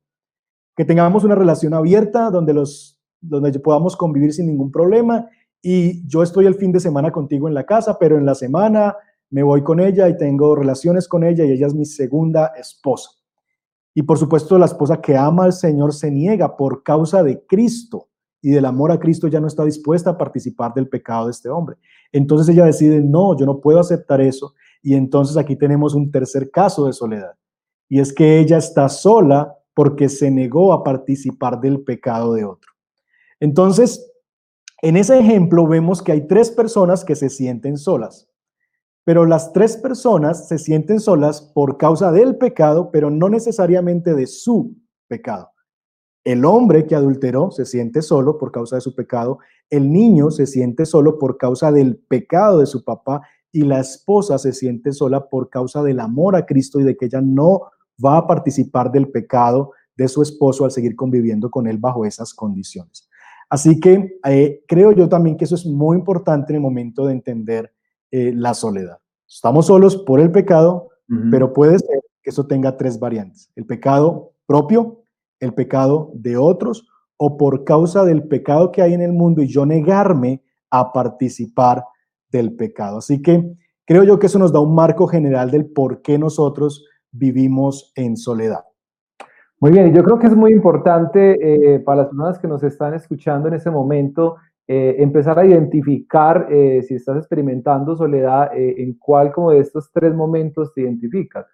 que 0.76 0.84
tengamos 0.84 1.22
una 1.22 1.36
relación 1.36 1.74
abierta 1.74 2.30
donde, 2.30 2.54
los, 2.54 2.98
donde 3.20 3.56
podamos 3.60 3.96
convivir 3.96 4.32
sin 4.32 4.46
ningún 4.46 4.72
problema 4.72 5.28
y 5.62 6.06
yo 6.08 6.22
estoy 6.22 6.46
el 6.46 6.54
fin 6.54 6.72
de 6.72 6.80
semana 6.80 7.12
contigo 7.12 7.46
en 7.46 7.54
la 7.54 7.66
casa, 7.66 7.98
pero 7.98 8.18
en 8.18 8.26
la 8.26 8.34
semana 8.34 8.96
me 9.30 9.42
voy 9.42 9.62
con 9.62 9.80
ella 9.80 10.08
y 10.08 10.16
tengo 10.16 10.54
relaciones 10.54 11.08
con 11.08 11.24
ella 11.24 11.44
y 11.44 11.52
ella 11.52 11.66
es 11.66 11.74
mi 11.74 11.84
segunda 11.84 12.52
esposa. 12.58 13.10
Y 13.94 14.02
por 14.02 14.18
supuesto 14.18 14.58
la 14.58 14.66
esposa 14.66 15.00
que 15.00 15.16
ama 15.16 15.44
al 15.44 15.52
Señor 15.52 15.92
se 15.92 16.10
niega 16.10 16.56
por 16.56 16.82
causa 16.82 17.22
de 17.22 17.44
Cristo 17.46 18.08
y 18.42 18.50
del 18.50 18.64
amor 18.64 18.90
a 18.90 18.98
Cristo 18.98 19.28
ya 19.28 19.40
no 19.40 19.46
está 19.46 19.64
dispuesta 19.64 20.10
a 20.10 20.18
participar 20.18 20.72
del 20.74 20.88
pecado 20.88 21.26
de 21.26 21.32
este 21.32 21.48
hombre. 21.48 21.76
Entonces 22.12 22.48
ella 22.48 22.64
decide, 22.64 23.00
no, 23.00 23.36
yo 23.36 23.46
no 23.46 23.60
puedo 23.60 23.78
aceptar 23.78 24.20
eso. 24.20 24.54
Y 24.82 24.94
entonces 24.94 25.36
aquí 25.36 25.56
tenemos 25.56 25.94
un 25.94 26.10
tercer 26.10 26.50
caso 26.50 26.86
de 26.86 26.92
soledad. 26.92 27.34
Y 27.88 28.00
es 28.00 28.12
que 28.12 28.38
ella 28.38 28.56
está 28.56 28.88
sola 28.88 29.56
porque 29.74 30.08
se 30.08 30.30
negó 30.30 30.72
a 30.72 30.82
participar 30.82 31.60
del 31.60 31.82
pecado 31.82 32.34
de 32.34 32.44
otro. 32.44 32.70
Entonces, 33.40 34.10
en 34.82 34.96
ese 34.96 35.18
ejemplo 35.18 35.66
vemos 35.66 36.02
que 36.02 36.12
hay 36.12 36.26
tres 36.26 36.50
personas 36.50 37.04
que 37.04 37.14
se 37.14 37.28
sienten 37.28 37.76
solas. 37.76 38.29
Pero 39.04 39.24
las 39.24 39.52
tres 39.52 39.76
personas 39.76 40.48
se 40.48 40.58
sienten 40.58 41.00
solas 41.00 41.40
por 41.40 41.78
causa 41.78 42.12
del 42.12 42.36
pecado, 42.36 42.90
pero 42.90 43.10
no 43.10 43.28
necesariamente 43.28 44.14
de 44.14 44.26
su 44.26 44.76
pecado. 45.08 45.50
El 46.22 46.44
hombre 46.44 46.86
que 46.86 46.94
adulteró 46.94 47.50
se 47.50 47.64
siente 47.64 48.02
solo 48.02 48.36
por 48.36 48.52
causa 48.52 48.76
de 48.76 48.82
su 48.82 48.94
pecado, 48.94 49.38
el 49.70 49.90
niño 49.90 50.30
se 50.30 50.46
siente 50.46 50.84
solo 50.84 51.18
por 51.18 51.38
causa 51.38 51.72
del 51.72 51.96
pecado 51.96 52.58
de 52.58 52.66
su 52.66 52.84
papá 52.84 53.22
y 53.52 53.62
la 53.62 53.80
esposa 53.80 54.38
se 54.38 54.52
siente 54.52 54.92
sola 54.92 55.28
por 55.28 55.48
causa 55.48 55.82
del 55.82 55.98
amor 55.98 56.36
a 56.36 56.44
Cristo 56.44 56.78
y 56.78 56.84
de 56.84 56.96
que 56.96 57.06
ella 57.06 57.20
no 57.22 57.62
va 58.04 58.18
a 58.18 58.26
participar 58.26 58.92
del 58.92 59.10
pecado 59.10 59.72
de 59.96 60.08
su 60.08 60.22
esposo 60.22 60.64
al 60.64 60.70
seguir 60.70 60.94
conviviendo 60.94 61.50
con 61.50 61.66
él 61.66 61.78
bajo 61.78 62.04
esas 62.04 62.34
condiciones. 62.34 63.08
Así 63.48 63.80
que 63.80 64.18
eh, 64.24 64.62
creo 64.68 64.92
yo 64.92 65.08
también 65.08 65.36
que 65.36 65.44
eso 65.44 65.56
es 65.56 65.66
muy 65.66 65.96
importante 65.96 66.52
en 66.52 66.56
el 66.56 66.62
momento 66.62 67.06
de 67.06 67.12
entender 67.12 67.72
eh, 68.10 68.32
la 68.34 68.54
soledad. 68.54 68.98
Estamos 69.28 69.66
solos 69.66 69.96
por 69.96 70.20
el 70.20 70.32
pecado, 70.32 70.88
pero 71.30 71.52
puede 71.52 71.78
ser 71.78 72.00
que 72.22 72.30
eso 72.30 72.46
tenga 72.46 72.76
tres 72.76 72.98
variantes. 72.98 73.50
El 73.56 73.66
pecado 73.66 74.32
propio, 74.46 75.02
el 75.40 75.54
pecado 75.54 76.10
de 76.14 76.36
otros 76.36 76.88
o 77.16 77.36
por 77.36 77.64
causa 77.64 78.04
del 78.04 78.28
pecado 78.28 78.72
que 78.72 78.82
hay 78.82 78.94
en 78.94 79.02
el 79.02 79.12
mundo 79.12 79.42
y 79.42 79.46
yo 79.46 79.66
negarme 79.66 80.42
a 80.70 80.92
participar 80.92 81.84
del 82.30 82.54
pecado. 82.54 82.98
Así 82.98 83.20
que 83.22 83.56
creo 83.84 84.04
yo 84.04 84.18
que 84.18 84.26
eso 84.26 84.38
nos 84.38 84.52
da 84.52 84.60
un 84.60 84.74
marco 84.74 85.06
general 85.06 85.50
del 85.50 85.66
por 85.66 86.02
qué 86.02 86.18
nosotros 86.18 86.86
vivimos 87.10 87.92
en 87.94 88.16
soledad. 88.16 88.64
Muy 89.58 89.72
bien, 89.72 89.92
yo 89.94 90.02
creo 90.02 90.18
que 90.18 90.28
es 90.28 90.34
muy 90.34 90.52
importante 90.52 91.74
eh, 91.74 91.80
para 91.80 92.02
las 92.02 92.06
personas 92.08 92.38
que 92.38 92.48
nos 92.48 92.62
están 92.62 92.94
escuchando 92.94 93.48
en 93.48 93.54
este 93.54 93.70
momento 93.70 94.36
eh, 94.72 95.02
empezar 95.02 95.36
a 95.36 95.44
identificar 95.44 96.46
eh, 96.48 96.80
si 96.84 96.94
estás 96.94 97.16
experimentando 97.16 97.96
soledad, 97.96 98.56
eh, 98.56 98.76
en 98.78 98.94
cuál 98.94 99.32
como 99.32 99.50
de 99.50 99.58
estos 99.58 99.90
tres 99.92 100.14
momentos 100.14 100.72
te 100.72 100.82
identificas. 100.82 101.44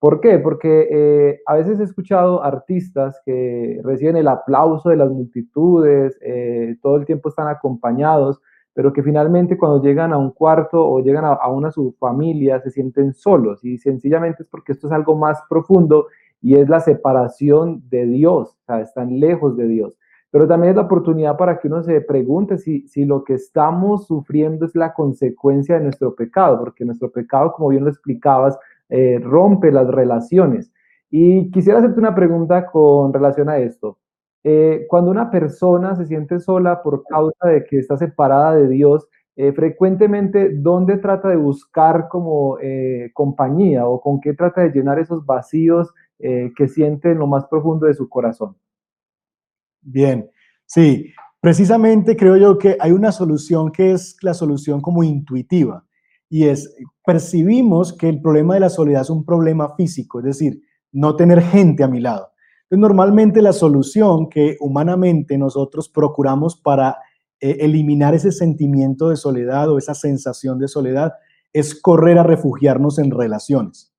¿Por 0.00 0.20
qué? 0.20 0.40
Porque 0.40 1.38
a 1.46 1.54
veces 1.54 1.78
he 1.78 1.84
escuchado 1.84 2.42
artistas 2.42 3.22
que 3.24 3.80
reciben 3.84 4.16
el 4.16 4.26
aplauso 4.26 4.88
de 4.90 4.96
las 4.96 5.08
multitudes, 5.08 6.18
todo 6.82 6.96
el 6.96 7.06
tiempo 7.06 7.28
están 7.28 7.48
acompañados, 7.48 8.40
pero 8.74 8.92
que 8.92 9.02
finalmente 9.02 9.56
cuando 9.56 9.80
llegan 9.80 10.12
a 10.12 10.18
un 10.18 10.32
cuarto 10.32 10.84
o 10.84 11.00
llegan 11.00 11.24
a, 11.24 11.34
a 11.34 11.48
una 11.48 11.70
subfamilia 11.70 12.60
se 12.60 12.70
sienten 12.70 13.14
solos 13.14 13.64
y 13.64 13.78
sencillamente 13.78 14.42
es 14.42 14.48
porque 14.48 14.72
esto 14.72 14.88
es 14.88 14.92
algo 14.92 15.16
más 15.16 15.40
profundo 15.48 16.08
y 16.42 16.56
es 16.56 16.68
la 16.68 16.80
separación 16.80 17.82
de 17.88 18.06
Dios, 18.06 18.58
están 18.68 19.20
lejos 19.20 19.56
de 19.56 19.68
Dios 19.68 19.96
pero 20.36 20.48
también 20.48 20.72
es 20.72 20.76
la 20.76 20.82
oportunidad 20.82 21.34
para 21.38 21.58
que 21.58 21.66
uno 21.66 21.82
se 21.82 21.98
pregunte 22.02 22.58
si, 22.58 22.86
si 22.88 23.06
lo 23.06 23.24
que 23.24 23.32
estamos 23.32 24.06
sufriendo 24.06 24.66
es 24.66 24.74
la 24.74 24.92
consecuencia 24.92 25.76
de 25.76 25.84
nuestro 25.84 26.14
pecado, 26.14 26.58
porque 26.58 26.84
nuestro 26.84 27.10
pecado, 27.10 27.54
como 27.54 27.70
bien 27.70 27.84
lo 27.84 27.88
explicabas, 27.88 28.58
eh, 28.90 29.18
rompe 29.18 29.72
las 29.72 29.88
relaciones. 29.88 30.70
Y 31.10 31.50
quisiera 31.52 31.78
hacerte 31.78 31.98
una 32.00 32.14
pregunta 32.14 32.66
con 32.66 33.14
relación 33.14 33.48
a 33.48 33.56
esto. 33.56 33.96
Eh, 34.44 34.84
cuando 34.90 35.10
una 35.10 35.30
persona 35.30 35.96
se 35.96 36.04
siente 36.04 36.38
sola 36.38 36.82
por 36.82 37.04
causa 37.04 37.48
de 37.48 37.64
que 37.64 37.78
está 37.78 37.96
separada 37.96 38.56
de 38.56 38.68
Dios, 38.68 39.08
eh, 39.36 39.54
frecuentemente, 39.54 40.50
¿dónde 40.52 40.98
trata 40.98 41.30
de 41.30 41.36
buscar 41.36 42.08
como 42.10 42.58
compañía 43.14 43.86
o 43.86 44.02
con 44.02 44.20
qué 44.20 44.34
trata 44.34 44.60
de 44.60 44.72
llenar 44.72 44.98
esos 44.98 45.24
vacíos 45.24 45.94
que 46.18 46.68
siente 46.68 47.12
en 47.12 47.20
lo 47.20 47.26
más 47.26 47.46
profundo 47.46 47.86
de 47.86 47.94
su 47.94 48.06
corazón? 48.10 48.54
Bien, 49.88 50.28
sí, 50.66 51.12
precisamente 51.40 52.16
creo 52.16 52.36
yo 52.36 52.58
que 52.58 52.76
hay 52.80 52.90
una 52.90 53.12
solución 53.12 53.70
que 53.70 53.92
es 53.92 54.16
la 54.20 54.34
solución 54.34 54.80
como 54.80 55.04
intuitiva 55.04 55.84
y 56.28 56.46
es 56.46 56.74
percibimos 57.04 57.92
que 57.92 58.08
el 58.08 58.20
problema 58.20 58.54
de 58.54 58.60
la 58.60 58.68
soledad 58.68 59.02
es 59.02 59.10
un 59.10 59.24
problema 59.24 59.76
físico, 59.76 60.18
es 60.18 60.24
decir, 60.24 60.60
no 60.90 61.14
tener 61.14 61.40
gente 61.40 61.84
a 61.84 61.88
mi 61.88 62.00
lado. 62.00 62.30
Entonces, 62.64 62.80
normalmente 62.80 63.40
la 63.42 63.52
solución 63.52 64.28
que 64.28 64.56
humanamente 64.58 65.38
nosotros 65.38 65.88
procuramos 65.88 66.56
para 66.56 66.96
eh, 67.38 67.58
eliminar 67.60 68.12
ese 68.12 68.32
sentimiento 68.32 69.10
de 69.10 69.16
soledad 69.16 69.70
o 69.70 69.78
esa 69.78 69.94
sensación 69.94 70.58
de 70.58 70.66
soledad 70.66 71.12
es 71.52 71.80
correr 71.80 72.18
a 72.18 72.24
refugiarnos 72.24 72.98
en 72.98 73.12
relaciones. 73.12 73.94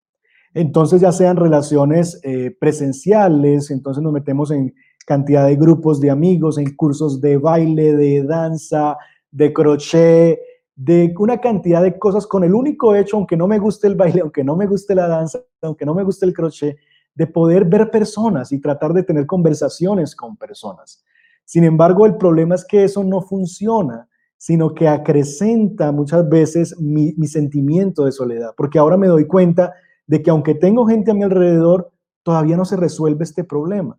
Entonces, 0.53 0.99
ya 0.99 1.13
sean 1.13 1.37
relaciones 1.37 2.19
eh, 2.23 2.53
presenciales, 2.59 3.71
entonces 3.71 4.03
nos 4.03 4.11
metemos 4.11 4.51
en 4.51 4.73
cantidad 5.07 5.47
de 5.47 5.55
grupos 5.55 6.01
de 6.01 6.11
amigos, 6.11 6.57
en 6.57 6.75
cursos 6.75 7.21
de 7.21 7.37
baile, 7.37 7.95
de 7.95 8.23
danza, 8.23 8.97
de 9.31 9.53
crochet, 9.53 10.37
de 10.75 11.15
una 11.17 11.39
cantidad 11.39 11.81
de 11.81 11.97
cosas 11.97 12.27
con 12.27 12.43
el 12.43 12.53
único 12.53 12.93
hecho, 12.93 13.15
aunque 13.15 13.37
no 13.37 13.47
me 13.47 13.57
guste 13.57 13.87
el 13.87 13.95
baile, 13.95 14.19
aunque 14.19 14.43
no 14.43 14.57
me 14.57 14.67
guste 14.67 14.93
la 14.93 15.07
danza, 15.07 15.39
aunque 15.61 15.85
no 15.85 15.95
me 15.95 16.03
guste 16.03 16.25
el 16.25 16.33
crochet, 16.33 16.75
de 17.15 17.25
poder 17.25 17.63
ver 17.63 17.89
personas 17.89 18.51
y 18.51 18.59
tratar 18.59 18.91
de 18.91 19.01
tener 19.01 19.25
conversaciones 19.25 20.13
con 20.13 20.35
personas. 20.35 21.05
Sin 21.45 21.63
embargo, 21.63 22.05
el 22.05 22.17
problema 22.17 22.55
es 22.55 22.65
que 22.65 22.83
eso 22.83 23.01
no 23.05 23.21
funciona, 23.21 24.09
sino 24.35 24.75
que 24.75 24.89
acrecenta 24.89 25.93
muchas 25.93 26.27
veces 26.27 26.77
mi, 26.81 27.13
mi 27.15 27.27
sentimiento 27.27 28.03
de 28.03 28.11
soledad, 28.11 28.53
porque 28.57 28.77
ahora 28.77 28.97
me 28.97 29.07
doy 29.07 29.25
cuenta 29.25 29.73
de 30.05 30.21
que 30.21 30.31
aunque 30.31 30.53
tengo 30.53 30.85
gente 30.85 31.11
a 31.11 31.13
mi 31.13 31.23
alrededor, 31.23 31.93
todavía 32.23 32.57
no 32.57 32.65
se 32.65 32.75
resuelve 32.75 33.23
este 33.23 33.45
problema. 33.45 33.97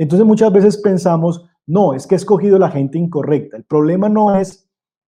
Entonces 0.00 0.26
muchas 0.26 0.50
veces 0.50 0.78
pensamos, 0.78 1.44
no, 1.66 1.92
es 1.92 2.06
que 2.06 2.14
he 2.14 2.16
escogido 2.16 2.58
la 2.58 2.70
gente 2.70 2.96
incorrecta. 2.96 3.58
El 3.58 3.64
problema 3.64 4.08
no 4.08 4.34
es 4.34 4.66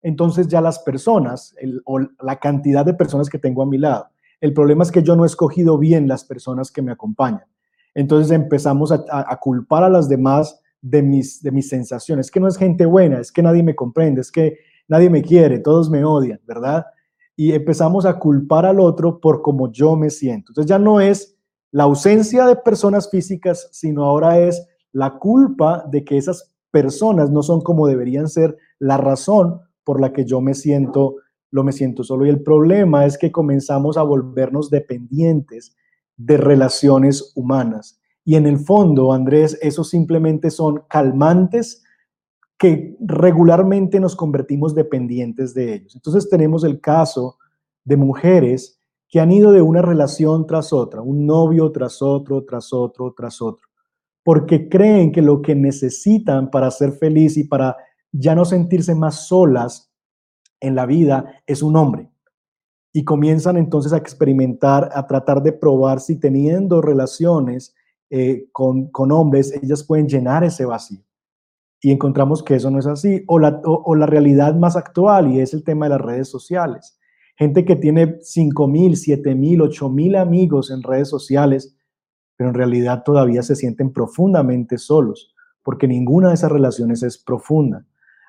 entonces 0.03 0.47
ya 0.47 0.61
las 0.61 0.79
personas 0.81 1.57
o 1.87 2.01
la 2.01 2.39
cantidad 2.39 2.85
de 2.85 2.93
personas 2.93 3.31
que 3.31 3.39
tengo 3.39 3.63
a 3.63 3.67
mi 3.67 3.79
lado. 3.79 4.09
el 4.43 4.53
problema 4.53 4.83
es 4.83 4.93
que 4.93 5.03
yo 5.03 5.17
no 5.17 5.25
he 5.25 5.27
escogido 5.27 5.79
bien 5.79 6.07
las 6.07 6.23
personas 6.23 6.71
que 6.71 6.83
me 6.83 6.93
acompañan. 6.93 7.47
Entonces 7.95 8.31
empezamos 8.31 8.93
a, 8.93 9.37
culpar 9.41 9.85
a 9.85 9.89
las 9.89 10.07
demás 10.07 10.61
de 10.83 11.03
mis, 11.03 11.43
de 11.43 11.51
mis 11.51 11.71
sensaciones. 11.71 12.27
Es 12.27 12.31
que 12.31 12.41
no 12.41 12.49
es 12.49 12.59
gente 12.59 12.85
buena, 12.85 13.21
es 13.21 13.33
que 13.33 13.43
nadie 13.43 13.63
me 13.63 13.75
comprende, 13.75 14.21
es 14.21 14.31
que 14.31 14.59
nadie 14.87 15.09
me 15.09 15.23
quiere, 15.23 15.61
todos 15.61 15.89
me 15.89 16.05
odian, 16.05 16.41
¿verdad? 16.47 16.85
Y 17.37 17.53
empezamos 17.53 18.05
a 18.05 18.19
culpar 18.19 18.67
al 18.67 18.81
otro 18.81 19.19
por 19.19 19.41
cómo 19.41 19.73
yo 19.73 19.97
me 19.97 20.11
siento. 20.11 20.51
Entonces 20.51 20.69
ya 20.69 20.79
no 20.79 21.01
es 21.01 21.39
la 21.71 21.85
ausencia 21.85 22.47
de 22.47 22.57
personas 22.57 23.09
físicas, 23.11 23.71
sino 23.73 24.05
ahora 24.05 24.39
es 24.39 24.69
la 24.95 25.19
culpa 25.19 25.85
de 25.91 26.05
que 26.05 26.17
esas 26.17 26.55
personas 26.71 27.31
no 27.31 27.43
son 27.43 27.61
como 27.61 27.87
deberían 27.87 28.29
ser 28.29 28.57
la 28.79 28.97
razón 28.97 29.61
por 29.85 30.01
la 30.01 30.13
que 30.13 30.25
yo 30.25 30.41
me 30.41 30.55
siento 30.55 31.17
lo 31.51 31.63
me 31.63 31.71
siento 31.71 32.03
solo 32.03 32.27
y 32.27 32.31
el 32.31 32.43
problema 32.43 33.07
es 33.07 33.17
que 33.17 33.31
comenzamos 33.31 33.97
a 33.97 34.03
volvernos 34.03 34.71
dependientes 34.71 35.77
de 36.17 36.37
relaciones 36.37 37.33
humanas. 37.37 38.01
Y 38.25 38.35
en 38.35 38.47
el 38.47 38.59
fondo, 38.59 39.13
Andrés, 39.13 39.57
esos 39.63 39.89
simplemente 39.89 40.51
son 40.51 40.83
calmantes 40.89 41.85
que 42.59 42.97
regularmente 43.01 44.01
nos 44.01 44.17
convertimos 44.17 44.75
dependientes 44.75 45.55
de 45.55 45.75
ellos. 45.75 45.95
Entonces 45.95 46.29
tenemos 46.29 46.65
el 46.65 46.81
caso 46.81 47.39
de 47.85 47.99
mujeres 47.99 48.81
que 49.09 49.21
han 49.21 49.31
ido 49.31 49.53
de 49.53 49.63
una 49.63 49.83
relación 49.83 50.49
tras 50.49 50.73
otra, 50.73 51.03
un 51.03 51.25
novio 51.25 51.71
tras 51.71 52.03
otro, 52.03 52.43
tras 52.45 52.73
otro, 52.73 53.15
tras 53.17 53.41
otro, 53.41 53.69
porque 54.25 54.69
creen 54.69 55.13
que 55.13 55.23
lo 55.23 55.43
que 55.43 55.55
necesitan 55.55 56.51
para 56.51 56.71
ser 56.71 56.93
feliz 56.93 57.37
y 57.37 57.45
para 57.45 57.77
ya 58.11 58.35
no 58.35 58.45
sentirse 58.45 58.95
más 58.95 59.29
solas 59.29 59.93
en 60.61 60.75
la 60.75 60.87
vida 60.87 61.43
es 61.47 61.63
un 61.63 61.77
hombre. 61.77 62.11
Y 62.93 63.05
comienzan 63.05 63.57
entonces 63.57 63.93
a 63.93 63.99
experimentar, 63.99 64.89
a 64.95 65.07
tratar 65.07 65.43
de 65.43 65.53
probar 65.53 66.01
si 66.01 66.19
teniendo 66.19 66.81
relaciones 66.81 67.75
eh, 68.09 68.47
con, 68.53 68.91
hombres, 69.13 69.53
ellas 69.63 69.83
pueden 69.83 70.09
llenar 70.09 70.45
ese 70.45 70.65
vacío. 70.65 71.05
Y 71.83 71.91
encontramos 71.91 72.43
que 72.43 72.55
eso 72.55 72.71
no 72.71 72.79
es 72.79 72.87
así. 72.87 73.25
O 73.27 73.39
la, 73.39 73.61
o, 73.65 73.95
la 73.95 74.07
realidad 74.07 74.55
más 74.55 74.77
actual, 74.77 75.33
y 75.33 75.41
es 75.41 75.53
el 75.53 75.65
tema 75.65 75.87
de 75.87 75.91
las 75.91 76.01
redes 76.01 76.29
sociales. 76.29 76.99
Gente 77.37 77.65
que 77.65 77.77
tiene 77.77 78.17
5 78.23 78.69
mil, 78.69 78.97
7 78.97 79.35
mil, 79.35 79.61
8 79.61 79.91
mil 79.91 80.17
amigos 80.17 80.71
en 80.71 80.83
redes 80.83 81.09
sociales, 81.09 81.74
pero 82.37 82.51
en 82.51 82.55
realidad 82.55 83.03
todavía 83.05 83.43
se 83.43 83.57
sienten 83.57 83.93
profundamente 83.93 84.79
solos, 84.79 85.35
porque 85.63 85.89
ninguna 85.89 86.29
de 86.29 86.35
esas 86.35 86.53
relaciones 86.53 87.03
es 87.03 87.19
profunda. 87.19 87.85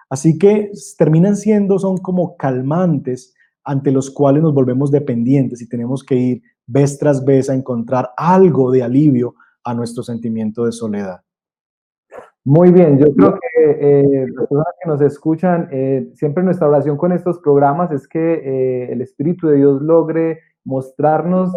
Así 0.10 0.38
que 0.38 0.72
terminan 0.98 1.36
siendo, 1.36 1.80
son 1.80 1.98
como 1.98 2.38
calmantes 2.38 3.34
ante 3.64 3.92
los 3.92 4.12
cuales 4.12 4.44
nos 4.44 4.54
volvemos 4.54 4.92
dependientes 4.92 5.62
y 5.62 5.68
tenemos 5.68 6.04
que 6.04 6.16
ir 6.16 6.42
vez 6.68 6.98
tras 7.00 7.26
vez 7.26 7.50
a 7.50 7.56
encontrar 7.56 8.12
algo 8.16 8.72
de 8.72 8.84
alivio 8.84 9.36
a 9.64 9.74
nuestro 9.74 10.04
sentimiento 10.04 10.66
de 10.66 10.72
soledad. 10.72 11.22
Muy 12.44 12.72
bien, 12.72 13.00
yo 13.00 13.12
creo 13.16 13.34
que 13.34 13.72
eh, 13.72 14.28
las 14.28 14.48
personas 14.48 14.74
que 14.80 14.90
nos 14.90 15.02
escuchan, 15.02 15.68
eh, 15.72 16.12
siempre 16.14 16.44
nuestra 16.44 16.68
oración 16.68 16.96
con 16.96 17.12
estos 17.12 17.40
programas 17.40 17.92
es 17.92 18.08
que 18.08 18.20
eh, 18.20 18.92
el 18.92 19.02
Espíritu 19.02 19.48
de 19.48 19.58
Dios 19.58 19.82
logre 19.82 20.42
mostrarnos 20.64 21.52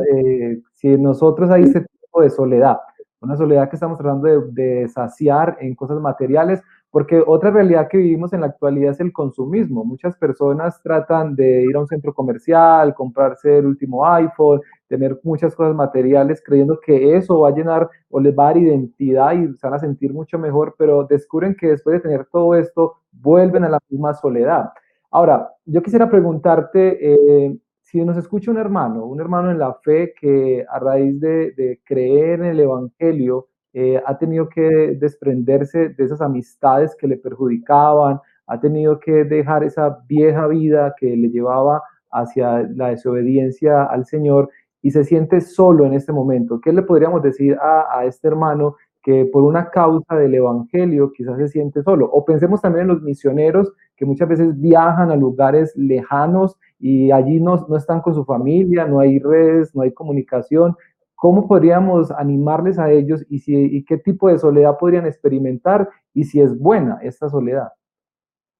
si 0.74 0.88
en 0.88 1.02
nosotros 1.02 1.50
hay 1.50 1.64
ese 1.64 1.86
de 2.20 2.30
soledad, 2.30 2.78
una 3.20 3.36
soledad 3.36 3.68
que 3.68 3.76
estamos 3.76 3.98
tratando 3.98 4.28
de 4.28 4.88
saciar 4.88 5.56
en 5.60 5.74
cosas 5.74 6.00
materiales 6.00 6.62
porque 6.90 7.22
otra 7.26 7.50
realidad 7.50 7.88
que 7.88 7.98
vivimos 7.98 8.32
en 8.32 8.40
la 8.40 8.46
actualidad 8.46 8.92
es 8.92 9.00
el 9.00 9.12
consumismo. 9.12 9.84
Muchas 9.84 10.16
personas 10.16 10.80
tratan 10.82 11.34
de 11.36 11.64
ir 11.64 11.76
a 11.76 11.80
un 11.80 11.86
centro 11.86 12.14
comercial, 12.14 12.94
comprarse 12.94 13.58
el 13.58 13.66
último 13.66 14.06
iPhone, 14.06 14.60
tener 14.88 15.20
muchas 15.22 15.54
cosas 15.54 15.74
materiales, 15.74 16.42
creyendo 16.44 16.80
que 16.80 17.16
eso 17.16 17.40
va 17.40 17.48
a 17.48 17.54
llenar 17.54 17.88
o 18.08 18.20
les 18.20 18.36
va 18.36 18.44
a 18.44 18.46
dar 18.46 18.56
identidad 18.56 19.32
y 19.32 19.54
se 19.54 19.66
van 19.66 19.74
a 19.74 19.78
sentir 19.78 20.14
mucho 20.14 20.38
mejor, 20.38 20.74
pero 20.78 21.04
descubren 21.04 21.54
que 21.54 21.68
después 21.68 21.94
de 21.94 22.08
tener 22.08 22.26
todo 22.32 22.54
esto, 22.54 22.96
vuelven 23.12 23.64
a 23.64 23.68
la 23.68 23.78
misma 23.90 24.14
soledad. 24.14 24.70
Ahora, 25.10 25.50
yo 25.66 25.82
quisiera 25.82 26.08
preguntarte, 26.08 26.98
eh, 27.46 27.58
si 27.90 28.04
nos 28.04 28.18
escucha 28.18 28.50
un 28.50 28.58
hermano, 28.58 29.06
un 29.06 29.18
hermano 29.18 29.50
en 29.50 29.58
la 29.58 29.72
fe 29.72 30.12
que 30.12 30.62
a 30.68 30.78
raíz 30.78 31.18
de, 31.20 31.80
creer 31.86 32.40
en 32.40 32.44
el 32.44 32.60
Evangelio, 32.60 33.48
eh, 33.72 33.98
ha 34.04 34.18
tenido 34.18 34.46
que 34.46 34.94
desprenderse 35.00 35.88
de 35.88 36.04
esas 36.04 36.20
amistades 36.20 36.94
que 36.94 37.08
le 37.08 37.16
perjudicaban, 37.16 38.20
ha 38.46 38.60
tenido 38.60 39.00
que 39.00 39.24
dejar 39.24 39.64
esa 39.64 40.00
vieja 40.06 40.46
vida 40.48 40.94
que 40.98 41.16
le 41.16 41.30
llevaba 41.30 41.82
hacia 42.10 42.68
la 42.74 42.88
desobediencia 42.88 43.84
al 43.84 44.04
Señor 44.04 44.50
y 44.82 44.90
se 44.90 45.04
siente 45.04 45.40
solo 45.40 45.86
en 45.86 45.94
este 45.94 46.12
momento. 46.12 46.60
¿Qué 46.60 46.74
le 46.74 46.82
podríamos 46.82 47.22
decir 47.22 47.56
a, 47.58 48.00
a 48.00 48.04
este 48.04 48.28
hermano 48.28 48.76
que 49.02 49.24
por 49.32 49.44
una 49.44 49.70
causa 49.70 50.14
del 50.14 50.34
Evangelio 50.34 51.10
quizás 51.10 51.38
se 51.38 51.48
siente 51.48 51.82
solo? 51.82 52.04
O 52.12 52.22
pensemos 52.22 52.60
también 52.60 52.82
en 52.82 52.88
los 52.88 53.02
misioneros 53.02 53.72
que 53.98 54.06
muchas 54.06 54.28
veces 54.28 54.58
viajan 54.58 55.10
a 55.10 55.16
lugares 55.16 55.74
lejanos 55.76 56.56
y 56.78 57.10
allí 57.10 57.40
no, 57.40 57.66
no 57.68 57.76
están 57.76 58.00
con 58.00 58.14
su 58.14 58.24
familia, 58.24 58.86
no 58.86 59.00
hay 59.00 59.18
redes, 59.18 59.74
no 59.74 59.82
hay 59.82 59.92
comunicación, 59.92 60.76
¿Cómo 61.20 61.48
podríamos 61.48 62.12
animarles 62.12 62.78
a 62.78 62.92
ellos 62.92 63.26
y, 63.28 63.40
si, 63.40 63.84
qué 63.88 63.98
tipo 63.98 64.28
de 64.28 64.38
soledad 64.38 64.78
podrían 64.78 65.04
experimentar 65.04 65.88
y 66.14 66.22
si 66.22 66.40
es 66.40 66.56
buena 66.56 67.00
esta 67.02 67.28
soledad? 67.28 67.70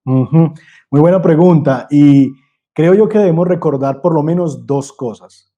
Muy 0.04 1.00
buena 1.00 1.22
pregunta 1.22 1.86
y 1.88 2.32
creo 2.74 2.94
yo 2.94 3.08
que 3.08 3.18
debemos 3.18 3.46
recordar 3.46 4.00
por 4.00 4.12
lo 4.12 4.24
menos 4.24 4.66
dos 4.66 4.92
cosas. 4.92 5.54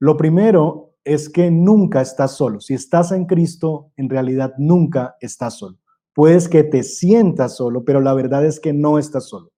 Lo 0.00 0.16
primero 0.16 0.96
es 1.04 1.28
que 1.28 1.52
nunca 1.52 2.00
estás 2.00 2.32
solo. 2.36 2.58
Si 2.58 2.74
estás 2.74 3.12
en 3.12 3.26
Cristo, 3.26 3.92
en 3.96 4.10
realidad 4.10 4.54
nunca 4.58 5.14
estás 5.20 5.58
solo. 5.58 5.78
Puedes 6.14 6.48
que 6.48 6.64
te 6.64 6.82
sientas 6.82 7.56
solo, 7.56 7.84
pero 7.84 8.00
la 8.00 8.14
verdad 8.14 8.44
es 8.44 8.60
que 8.60 8.72
no 8.72 8.98
estás 8.98 9.28
solo. 9.28 9.52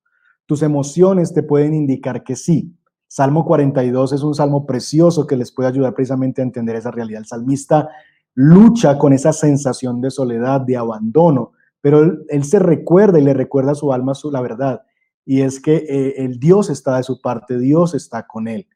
Tus 0.46 0.62
emociones 0.62 1.34
te 1.34 1.42
pueden 1.42 1.74
indicar 1.74 2.24
que 2.24 2.36
sí, 2.36 2.76
Salmo 3.08 3.44
42 3.44 4.12
es 4.12 4.22
un 4.22 4.34
salmo 4.34 4.66
precioso 4.66 5.26
que 5.26 5.36
les 5.36 5.52
puede 5.52 5.68
ayudar 5.68 5.94
precisamente 5.94 6.40
a 6.40 6.44
entender 6.44 6.76
esa 6.76 6.90
realidad. 6.90 7.20
El 7.20 7.26
salmista 7.26 7.88
lucha 8.34 8.98
con 8.98 9.12
esa 9.12 9.32
sensación 9.32 10.00
de 10.00 10.10
soledad, 10.10 10.60
de 10.60 10.76
abandono, 10.76 11.52
pero 11.80 12.02
él, 12.28 12.44
se 12.44 12.58
recuerda 12.58 13.18
y 13.18 13.22
le 13.22 13.32
recuerda 13.32 13.72
a 13.72 13.76
su 13.76 13.92
alma 13.92 14.14
su, 14.14 14.30
la 14.30 14.40
verdad, 14.40 14.82
y 15.24 15.42
es 15.42 15.60
que 15.60 15.76
eh, 15.76 16.14
el 16.24 16.38
Dios 16.38 16.68
está 16.68 16.96
de 16.96 17.04
su 17.04 17.20
parte, 17.20 17.58
Dios 17.58 17.94
está 17.94 18.26
con 18.26 18.48
él. 18.48 18.66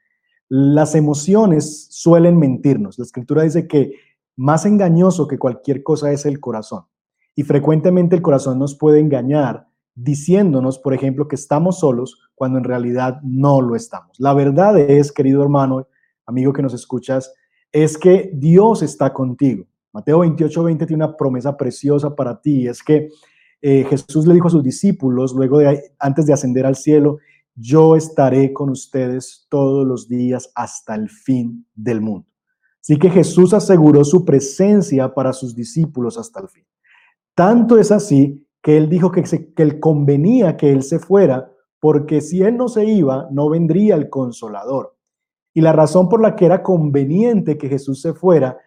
Las 0.48 0.94
emociones 0.94 1.88
suelen 1.90 2.38
mentirnos. 2.38 2.98
La 2.98 3.04
escritura 3.04 3.42
dice 3.42 3.68
que 3.68 3.92
más 4.36 4.64
engañoso 4.64 5.28
que 5.28 5.38
cualquier 5.38 5.82
cosa 5.82 6.12
es 6.12 6.24
el 6.24 6.40
corazón. 6.40 6.84
Y 7.40 7.42
frecuentemente 7.42 8.14
el 8.14 8.20
corazón 8.20 8.58
nos 8.58 8.74
puede 8.74 9.00
engañar 9.00 9.66
diciéndonos, 9.94 10.78
por 10.78 10.92
ejemplo, 10.92 11.26
que 11.26 11.36
estamos 11.36 11.78
solos 11.78 12.20
cuando 12.34 12.58
en 12.58 12.64
realidad 12.64 13.18
no 13.22 13.62
lo 13.62 13.76
estamos. 13.76 14.14
La 14.20 14.34
verdad 14.34 14.78
es, 14.78 15.10
querido 15.10 15.42
hermano, 15.42 15.88
amigo 16.26 16.52
que 16.52 16.60
nos 16.60 16.74
escuchas, 16.74 17.32
es 17.72 17.96
que 17.96 18.30
Dios 18.34 18.82
está 18.82 19.14
contigo. 19.14 19.64
Mateo 19.90 20.18
28, 20.18 20.64
20 20.64 20.84
tiene 20.84 21.02
una 21.02 21.16
promesa 21.16 21.56
preciosa 21.56 22.14
para 22.14 22.38
ti, 22.38 22.68
es 22.68 22.82
que 22.82 23.08
eh, 23.62 23.86
Jesús 23.88 24.26
le 24.26 24.34
dijo 24.34 24.48
a 24.48 24.50
sus 24.50 24.62
discípulos, 24.62 25.32
luego 25.32 25.60
de, 25.60 25.94
antes 25.98 26.26
de 26.26 26.34
ascender 26.34 26.66
al 26.66 26.76
cielo, 26.76 27.20
yo 27.54 27.96
estaré 27.96 28.52
con 28.52 28.68
ustedes 28.68 29.46
todos 29.48 29.86
los 29.86 30.10
días 30.10 30.52
hasta 30.54 30.94
el 30.94 31.08
fin 31.08 31.66
del 31.74 32.02
mundo. 32.02 32.28
Así 32.82 32.98
que 32.98 33.08
Jesús 33.08 33.54
aseguró 33.54 34.04
su 34.04 34.26
presencia 34.26 35.14
para 35.14 35.32
sus 35.32 35.54
discípulos 35.54 36.18
hasta 36.18 36.40
el 36.40 36.48
fin. 36.50 36.66
Tanto 37.40 37.78
es 37.78 37.90
así 37.90 38.46
que 38.60 38.76
él 38.76 38.90
dijo 38.90 39.10
que, 39.10 39.22
que 39.22 39.62
él 39.62 39.80
convenía 39.80 40.58
que 40.58 40.70
él 40.70 40.82
se 40.82 40.98
fuera, 40.98 41.50
porque 41.78 42.20
si 42.20 42.42
él 42.42 42.58
no 42.58 42.68
se 42.68 42.84
iba, 42.84 43.28
no 43.30 43.48
vendría 43.48 43.94
el 43.94 44.10
consolador. 44.10 44.94
Y 45.54 45.62
la 45.62 45.72
razón 45.72 46.10
por 46.10 46.20
la 46.20 46.36
que 46.36 46.44
era 46.44 46.62
conveniente 46.62 47.56
que 47.56 47.70
Jesús 47.70 48.02
se 48.02 48.12
fuera 48.12 48.58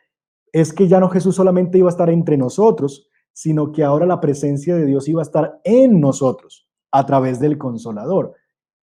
es 0.51 0.73
que 0.73 0.87
ya 0.87 0.99
no 0.99 1.07
Jesús 1.09 1.35
solamente 1.35 1.77
iba 1.77 1.87
a 1.87 1.91
estar 1.91 2.09
entre 2.09 2.35
nosotros, 2.35 3.07
sino 3.31 3.71
que 3.71 3.83
ahora 3.83 4.07
la 4.07 4.19
presencia 4.19 4.75
de 4.75 4.87
Dios 4.87 5.07
iba 5.07 5.21
a 5.21 5.29
estar 5.29 5.61
en 5.63 5.99
nosotros 6.01 6.67
a 6.91 7.05
través 7.05 7.39
del 7.39 7.59
consolador. 7.59 8.33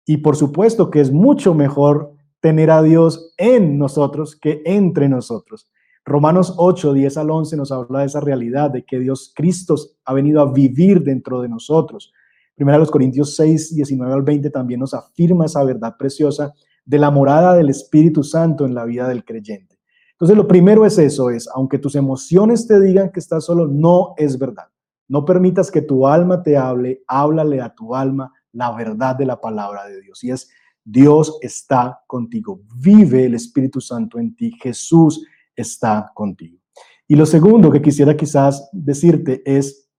Y 0.07 0.16
por 0.16 0.35
supuesto 0.37 0.90
que 0.90 1.01
es 1.01 1.12
mucho 1.12 1.53
mejor 1.53 2.14
tener 2.40 2.70
a 2.70 2.81
Dios 2.81 3.35
en 3.37 3.77
nosotros 3.77 4.35
que 4.35 4.62
entre 4.64 5.11
nosotros. 5.11 5.70
Romanos 6.05 6.55
8, 6.59 6.93
10 6.93 7.17
al 7.17 7.31
11 7.31 7.57
nos 7.57 7.73
habla 7.73 8.01
de 8.01 8.07
esa 8.07 8.21
realidad, 8.21 8.71
de 8.71 8.85
que 8.85 8.99
Dios 8.99 9.33
Cristo 9.35 9.75
ha 10.05 10.12
venido 10.12 10.40
a 10.43 10.53
vivir 10.53 11.03
dentro 11.03 11.40
de 11.40 11.49
nosotros. 11.49 12.12
Primera 12.55 12.79
los 12.79 12.90
Corintios 12.90 13.35
6, 13.37 13.75
19 13.75 14.12
al 14.12 14.23
20 14.23 14.51
también 14.51 14.81
nos 14.81 14.93
afirma 14.93 15.47
esa 15.47 15.64
verdad 15.64 15.97
preciosa 15.99 16.53
de 16.85 16.99
la 16.99 17.11
morada 17.11 17.55
del 17.55 17.71
Espíritu 17.71 18.23
Santo 18.23 18.67
en 18.67 18.75
la 18.75 18.85
vida 18.85 19.09
del 19.09 19.25
creyente. 19.25 19.79
Entonces, 20.12 20.37
lo 20.37 20.47
primero 20.47 20.87
es 20.87 20.99
eso, 20.99 21.31
es, 21.31 21.49
aunque 21.55 21.79
tus 21.79 21.97
emociones 21.97 22.67
te 22.67 22.79
digan 22.81 23.11
que 23.11 23.19
estás 23.19 23.47
solo, 23.47 23.67
no 23.67 24.14
es 24.17 24.38
verdad. 24.38 24.69
No 25.09 25.25
permitas 25.25 25.71
que 25.71 25.83
tu 25.83 26.07
alma 26.07 26.43
te 26.43 26.57
hable, 26.57 27.03
háblale 27.09 27.61
a 27.61 27.75
tu 27.75 27.95
alma 27.95 28.33
la 28.53 28.71
verdad 28.73 29.17
de 29.17 29.27
la 29.27 29.40
palabra 29.40 29.87
de 29.87 30.01
Dios. 30.01 30.23
Y 30.23 30.31
es, 30.31 30.49
Dios 30.85 31.38
está 31.40 32.03
contigo. 32.07 32.61
Vive 32.77 33.25
el 33.25 33.35
Espíritu 33.35 33.81
Santo 33.81 34.19
en 34.19 34.37
ti. 34.37 34.53
Jesús 34.62 35.27
está 35.57 36.11
contigo. 36.14 36.59
Y 37.07 37.17
lo 37.17 37.27
segundo 37.27 37.71
que 37.71 37.83
quisiera 37.83 38.17
quizás 38.17 38.69
decirte 38.73 39.43
es 39.45 39.90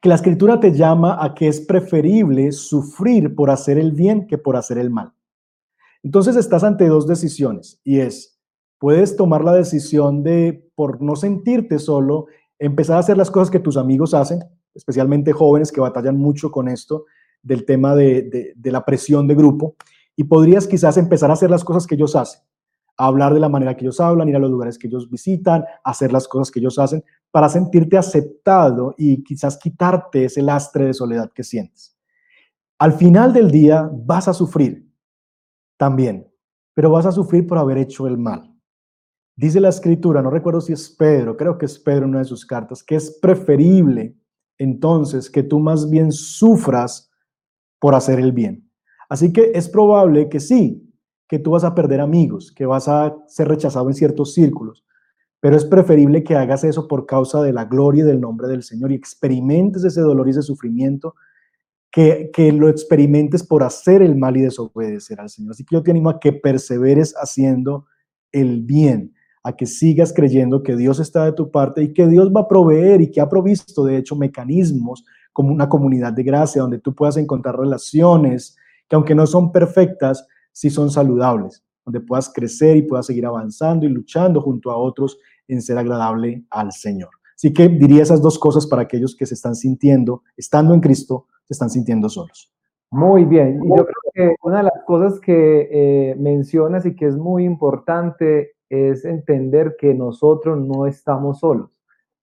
que 0.00 0.08
la 0.08 0.14
escritura 0.14 0.60
te 0.60 0.72
llama 0.72 1.22
a 1.22 1.34
que 1.34 1.48
es 1.48 1.60
preferible 1.60 2.52
sufrir 2.52 3.34
por 3.34 3.50
hacer 3.50 3.78
el 3.78 3.92
bien 3.92 4.26
que 4.26 4.38
por 4.38 4.56
hacer 4.56 4.78
el 4.78 4.90
mal. 4.90 5.12
Entonces 6.02 6.36
estás 6.36 6.62
ante 6.62 6.86
dos 6.86 7.06
decisiones 7.06 7.80
y 7.84 8.00
es, 8.00 8.38
puedes 8.78 9.16
tomar 9.16 9.44
la 9.44 9.52
decisión 9.52 10.22
de, 10.22 10.70
por 10.74 11.02
no 11.02 11.16
sentirte 11.16 11.78
solo, 11.78 12.26
empezar 12.58 12.96
a 12.96 13.00
hacer 13.00 13.16
las 13.16 13.30
cosas 13.30 13.50
que 13.50 13.58
tus 13.58 13.76
amigos 13.76 14.14
hacen, 14.14 14.40
especialmente 14.74 15.32
jóvenes 15.32 15.72
que 15.72 15.80
batallan 15.80 16.16
mucho 16.16 16.50
con 16.50 16.68
esto, 16.68 17.06
del 17.42 17.64
tema 17.64 17.94
de, 17.94 18.54
la 18.62 18.84
presión 18.84 19.26
de 19.26 19.34
grupo, 19.34 19.76
y 20.16 20.24
podrías 20.24 20.66
quizás 20.66 20.96
empezar 20.96 21.30
a 21.30 21.34
hacer 21.34 21.50
las 21.50 21.64
cosas 21.64 21.86
que 21.86 21.94
ellos 21.94 22.16
hacen, 22.16 22.40
hablar 22.98 23.32
de 23.32 23.40
la 23.40 23.48
manera 23.48 23.76
que 23.76 23.84
ellos 23.84 24.00
hablan, 24.00 24.28
ir 24.28 24.36
a 24.36 24.40
los 24.40 24.50
lugares 24.50 24.76
que 24.76 24.88
ellos 24.88 25.08
visitan, 25.08 25.64
hacer 25.84 26.12
las 26.12 26.26
cosas 26.26 26.50
que 26.50 26.58
ellos 26.58 26.78
hacen, 26.78 27.02
para 27.30 27.48
sentirte 27.48 27.96
aceptado 27.96 28.94
y 28.98 29.22
quizás 29.22 29.56
quitarte 29.56 30.24
ese 30.24 30.42
lastre 30.42 30.86
de 30.86 30.94
soledad 30.94 31.30
que 31.32 31.44
sientes. 31.44 31.96
Al 32.78 32.92
final 32.92 33.32
del 33.32 33.50
día 33.50 33.88
vas 33.92 34.28
a 34.28 34.34
sufrir 34.34 34.86
también, 35.76 36.28
pero 36.74 36.90
vas 36.90 37.06
a 37.06 37.12
sufrir 37.12 37.46
por 37.46 37.58
haber 37.58 37.78
hecho 37.78 38.06
el 38.06 38.18
mal. 38.18 38.54
Dice 39.36 39.60
la 39.60 39.68
escritura, 39.68 40.20
no 40.20 40.30
recuerdo 40.30 40.60
si 40.60 40.72
es 40.72 40.90
Pedro, 40.90 41.36
creo 41.36 41.56
que 41.56 41.66
es 41.66 41.78
Pedro 41.78 42.04
en 42.04 42.10
una 42.10 42.18
de 42.18 42.24
sus 42.24 42.44
cartas, 42.44 42.82
que 42.82 42.96
es 42.96 43.18
preferible 43.22 44.16
entonces 44.58 45.30
que 45.30 45.44
tú 45.44 45.60
más 45.60 45.88
bien 45.88 46.10
sufras 46.10 47.10
por 47.78 47.94
hacer 47.94 48.18
el 48.18 48.32
bien. 48.32 48.68
Así 49.08 49.32
que 49.32 49.52
es 49.54 49.68
probable 49.68 50.28
que 50.28 50.40
sí, 50.40 50.87
que 51.28 51.38
tú 51.38 51.50
vas 51.52 51.64
a 51.64 51.74
perder 51.74 52.00
amigos, 52.00 52.52
que 52.52 52.66
vas 52.66 52.88
a 52.88 53.16
ser 53.26 53.48
rechazado 53.48 53.88
en 53.88 53.94
ciertos 53.94 54.34
círculos, 54.34 54.84
pero 55.40 55.56
es 55.56 55.64
preferible 55.64 56.24
que 56.24 56.34
hagas 56.34 56.64
eso 56.64 56.88
por 56.88 57.06
causa 57.06 57.42
de 57.42 57.52
la 57.52 57.66
gloria 57.66 58.02
y 58.02 58.06
del 58.06 58.20
nombre 58.20 58.48
del 58.48 58.62
Señor 58.62 58.90
y 58.90 58.94
experimentes 58.94 59.84
ese 59.84 60.00
dolor 60.00 60.26
y 60.26 60.30
ese 60.30 60.42
sufrimiento, 60.42 61.14
que, 61.90 62.30
que 62.32 62.52
lo 62.52 62.68
experimentes 62.68 63.42
por 63.42 63.62
hacer 63.62 64.02
el 64.02 64.16
mal 64.16 64.36
y 64.36 64.42
desobedecer 64.42 65.20
al 65.20 65.30
Señor. 65.30 65.52
Así 65.52 65.64
que 65.64 65.76
yo 65.76 65.82
te 65.82 65.90
animo 65.90 66.10
a 66.10 66.20
que 66.20 66.32
perseveres 66.32 67.14
haciendo 67.16 67.86
el 68.32 68.62
bien 68.62 69.14
a 69.48 69.56
que 69.56 69.66
sigas 69.66 70.12
creyendo 70.12 70.62
que 70.62 70.76
Dios 70.76 71.00
está 71.00 71.24
de 71.24 71.32
tu 71.32 71.50
parte 71.50 71.82
y 71.82 71.92
que 71.92 72.06
Dios 72.06 72.30
va 72.34 72.42
a 72.42 72.48
proveer 72.48 73.00
y 73.00 73.10
que 73.10 73.20
ha 73.20 73.28
provisto, 73.28 73.84
de 73.84 73.96
hecho, 73.96 74.16
mecanismos 74.16 75.04
como 75.32 75.52
una 75.52 75.68
comunidad 75.68 76.12
de 76.12 76.22
gracia 76.22 76.62
donde 76.62 76.80
tú 76.80 76.94
puedas 76.94 77.16
encontrar 77.16 77.56
relaciones 77.56 78.56
que 78.88 78.96
aunque 78.96 79.14
no 79.14 79.26
son 79.26 79.52
perfectas, 79.52 80.26
sí 80.52 80.70
son 80.70 80.90
saludables, 80.90 81.64
donde 81.84 82.00
puedas 82.00 82.32
crecer 82.32 82.76
y 82.76 82.82
puedas 82.82 83.06
seguir 83.06 83.26
avanzando 83.26 83.86
y 83.86 83.88
luchando 83.88 84.40
junto 84.40 84.70
a 84.70 84.76
otros 84.76 85.18
en 85.46 85.62
ser 85.62 85.78
agradable 85.78 86.44
al 86.50 86.72
Señor. 86.72 87.10
Así 87.34 87.52
que 87.52 87.68
diría 87.68 88.02
esas 88.02 88.20
dos 88.20 88.38
cosas 88.38 88.66
para 88.66 88.82
aquellos 88.82 89.16
que 89.16 89.24
se 89.24 89.34
están 89.34 89.54
sintiendo, 89.54 90.22
estando 90.36 90.74
en 90.74 90.80
Cristo, 90.80 91.26
se 91.44 91.54
están 91.54 91.70
sintiendo 91.70 92.08
solos. 92.08 92.52
Muy 92.90 93.24
bien, 93.24 93.60
y 93.62 93.68
yo 93.68 93.84
creo 93.84 94.12
que 94.14 94.34
una 94.42 94.58
de 94.58 94.62
las 94.64 94.84
cosas 94.86 95.20
que 95.20 95.68
eh, 95.70 96.16
mencionas 96.18 96.86
y 96.86 96.96
que 96.96 97.06
es 97.06 97.16
muy 97.16 97.44
importante 97.44 98.52
es 98.70 99.04
entender 99.04 99.76
que 99.78 99.94
nosotros 99.94 100.58
no 100.58 100.86
estamos 100.86 101.40
solos 101.40 101.70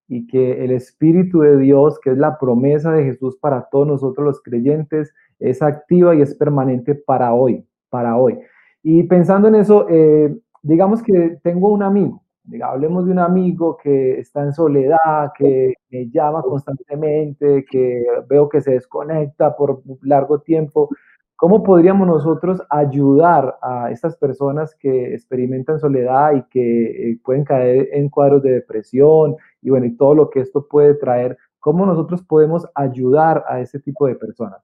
y 0.07 0.27
que 0.27 0.63
el 0.63 0.71
Espíritu 0.71 1.41
de 1.41 1.57
Dios, 1.57 1.99
que 1.99 2.11
es 2.11 2.17
la 2.17 2.37
promesa 2.37 2.91
de 2.91 3.03
Jesús 3.03 3.37
para 3.37 3.69
todos 3.69 3.87
nosotros 3.87 4.25
los 4.25 4.41
creyentes, 4.41 5.13
es 5.39 5.61
activa 5.61 6.15
y 6.15 6.21
es 6.21 6.35
permanente 6.35 6.95
para 6.95 7.33
hoy, 7.33 7.65
para 7.95 8.17
hoy. 8.17 8.37
Y 8.83 9.03
pensando 9.03 9.47
en 9.47 9.55
eso, 9.55 9.87
eh, 9.89 10.35
digamos 10.61 11.01
que 11.01 11.39
tengo 11.41 11.69
un 11.69 11.81
amigo, 11.81 12.21
hablemos 12.61 13.05
de 13.05 13.13
un 13.13 13.19
amigo 13.19 13.77
que 13.81 14.19
está 14.19 14.43
en 14.43 14.51
soledad, 14.51 15.31
que 15.37 15.75
me 15.89 16.09
llama 16.09 16.41
constantemente, 16.41 17.63
que 17.71 18.03
veo 18.27 18.49
que 18.49 18.59
se 18.59 18.71
desconecta 18.71 19.55
por 19.55 19.81
largo 20.01 20.41
tiempo. 20.41 20.89
¿Cómo 21.37 21.63
podríamos 21.63 22.05
nosotros 22.05 22.61
ayudar 22.69 23.57
a 23.61 23.91
estas 23.91 24.17
personas 24.17 24.75
que 24.77 25.13
experimentan 25.13 25.79
soledad 25.79 26.35
y 26.35 26.43
que 26.49 27.11
eh, 27.11 27.19
pueden 27.23 27.45
caer 27.45 27.87
en 27.93 28.09
cuadros 28.09 28.43
de 28.43 28.51
depresión 28.51 29.37
y 29.61 29.69
bueno, 29.69 29.85
y 29.85 29.95
todo 29.95 30.15
lo 30.15 30.29
que 30.29 30.41
esto 30.41 30.67
puede 30.67 30.95
traer? 30.95 31.37
¿Cómo 31.61 31.85
nosotros 31.85 32.21
podemos 32.23 32.67
ayudar 32.75 33.45
a 33.47 33.61
ese 33.61 33.79
tipo 33.79 34.05
de 34.05 34.15
personas? 34.15 34.59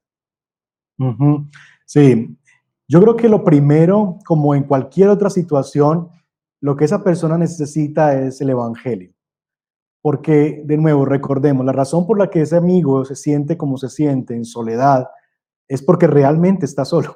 Sí, 1.86 2.38
yo 2.91 2.99
creo 2.99 3.15
que 3.15 3.30
lo 3.30 3.45
primero, 3.45 4.19
como 4.25 4.54
en 4.54 4.63
cualquier 4.63 5.08
otra 5.08 5.30
situación, 5.30 6.10
lo 6.60 6.75
que 6.75 6.84
esa 6.84 7.01
persona 7.06 7.38
necesita 7.38 8.21
es 8.21 8.41
el 8.41 8.49
Evangelio. 8.49 9.13
Porque, 10.01 10.62
de 10.65 10.75
nuevo, 10.75 11.06
recordemos, 11.06 11.65
la 11.65 11.71
razón 11.71 12.06
por 12.06 12.19
la 12.19 12.30
que 12.30 12.41
ese 12.41 12.58
amigo 12.58 13.06
se 13.06 13.15
siente 13.15 13.56
como 13.56 13.77
se 13.77 13.88
siente, 13.88 14.36
en 14.36 14.43
soledad, 14.43 15.08
es 15.69 15.82
porque 15.82 16.06
realmente 16.06 16.65
está 16.65 16.84
solo. 16.84 17.15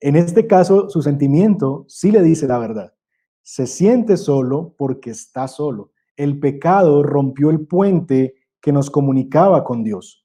En 0.00 0.16
este 0.16 0.46
caso, 0.46 0.90
su 0.90 1.00
sentimiento 1.00 1.86
sí 1.88 2.10
le 2.12 2.20
dice 2.20 2.46
la 2.46 2.58
verdad. 2.58 2.92
Se 3.40 3.66
siente 3.66 4.18
solo 4.18 4.74
porque 4.76 5.08
está 5.08 5.48
solo. 5.48 5.92
El 6.14 6.38
pecado 6.40 7.02
rompió 7.02 7.48
el 7.48 7.66
puente 7.66 8.34
que 8.60 8.70
nos 8.70 8.90
comunicaba 8.90 9.64
con 9.64 9.82
Dios. 9.82 10.19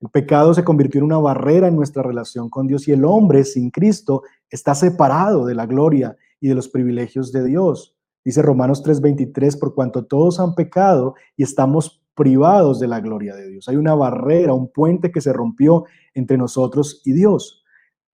El 0.00 0.08
pecado 0.08 0.54
se 0.54 0.64
convirtió 0.64 0.98
en 1.00 1.04
una 1.04 1.18
barrera 1.18 1.68
en 1.68 1.76
nuestra 1.76 2.02
relación 2.02 2.48
con 2.48 2.66
Dios 2.66 2.88
y 2.88 2.92
el 2.92 3.04
hombre 3.04 3.44
sin 3.44 3.70
Cristo 3.70 4.22
está 4.48 4.74
separado 4.74 5.44
de 5.44 5.54
la 5.54 5.66
gloria 5.66 6.16
y 6.40 6.48
de 6.48 6.54
los 6.54 6.68
privilegios 6.68 7.32
de 7.32 7.44
Dios. 7.44 7.94
Dice 8.24 8.40
Romanos 8.40 8.82
3:23, 8.82 9.58
por 9.58 9.74
cuanto 9.74 10.06
todos 10.06 10.40
han 10.40 10.54
pecado 10.54 11.14
y 11.36 11.42
estamos 11.42 12.02
privados 12.14 12.80
de 12.80 12.88
la 12.88 13.00
gloria 13.00 13.34
de 13.34 13.48
Dios. 13.48 13.68
Hay 13.68 13.76
una 13.76 13.94
barrera, 13.94 14.54
un 14.54 14.72
puente 14.72 15.12
que 15.12 15.20
se 15.20 15.32
rompió 15.32 15.84
entre 16.14 16.38
nosotros 16.38 17.02
y 17.04 17.12
Dios. 17.12 17.62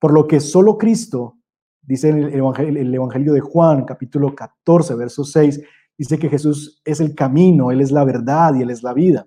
Por 0.00 0.12
lo 0.12 0.26
que 0.26 0.40
solo 0.40 0.78
Cristo, 0.78 1.36
dice 1.82 2.10
el 2.10 2.34
Evangelio, 2.34 2.80
el 2.80 2.94
Evangelio 2.94 3.32
de 3.32 3.40
Juan, 3.40 3.84
capítulo 3.84 4.34
14, 4.34 4.94
verso 4.96 5.24
6, 5.24 5.62
dice 5.96 6.18
que 6.18 6.28
Jesús 6.28 6.82
es 6.84 7.00
el 7.00 7.14
camino, 7.14 7.70
Él 7.70 7.80
es 7.80 7.92
la 7.92 8.04
verdad 8.04 8.54
y 8.56 8.62
Él 8.62 8.70
es 8.70 8.82
la 8.82 8.92
vida. 8.92 9.26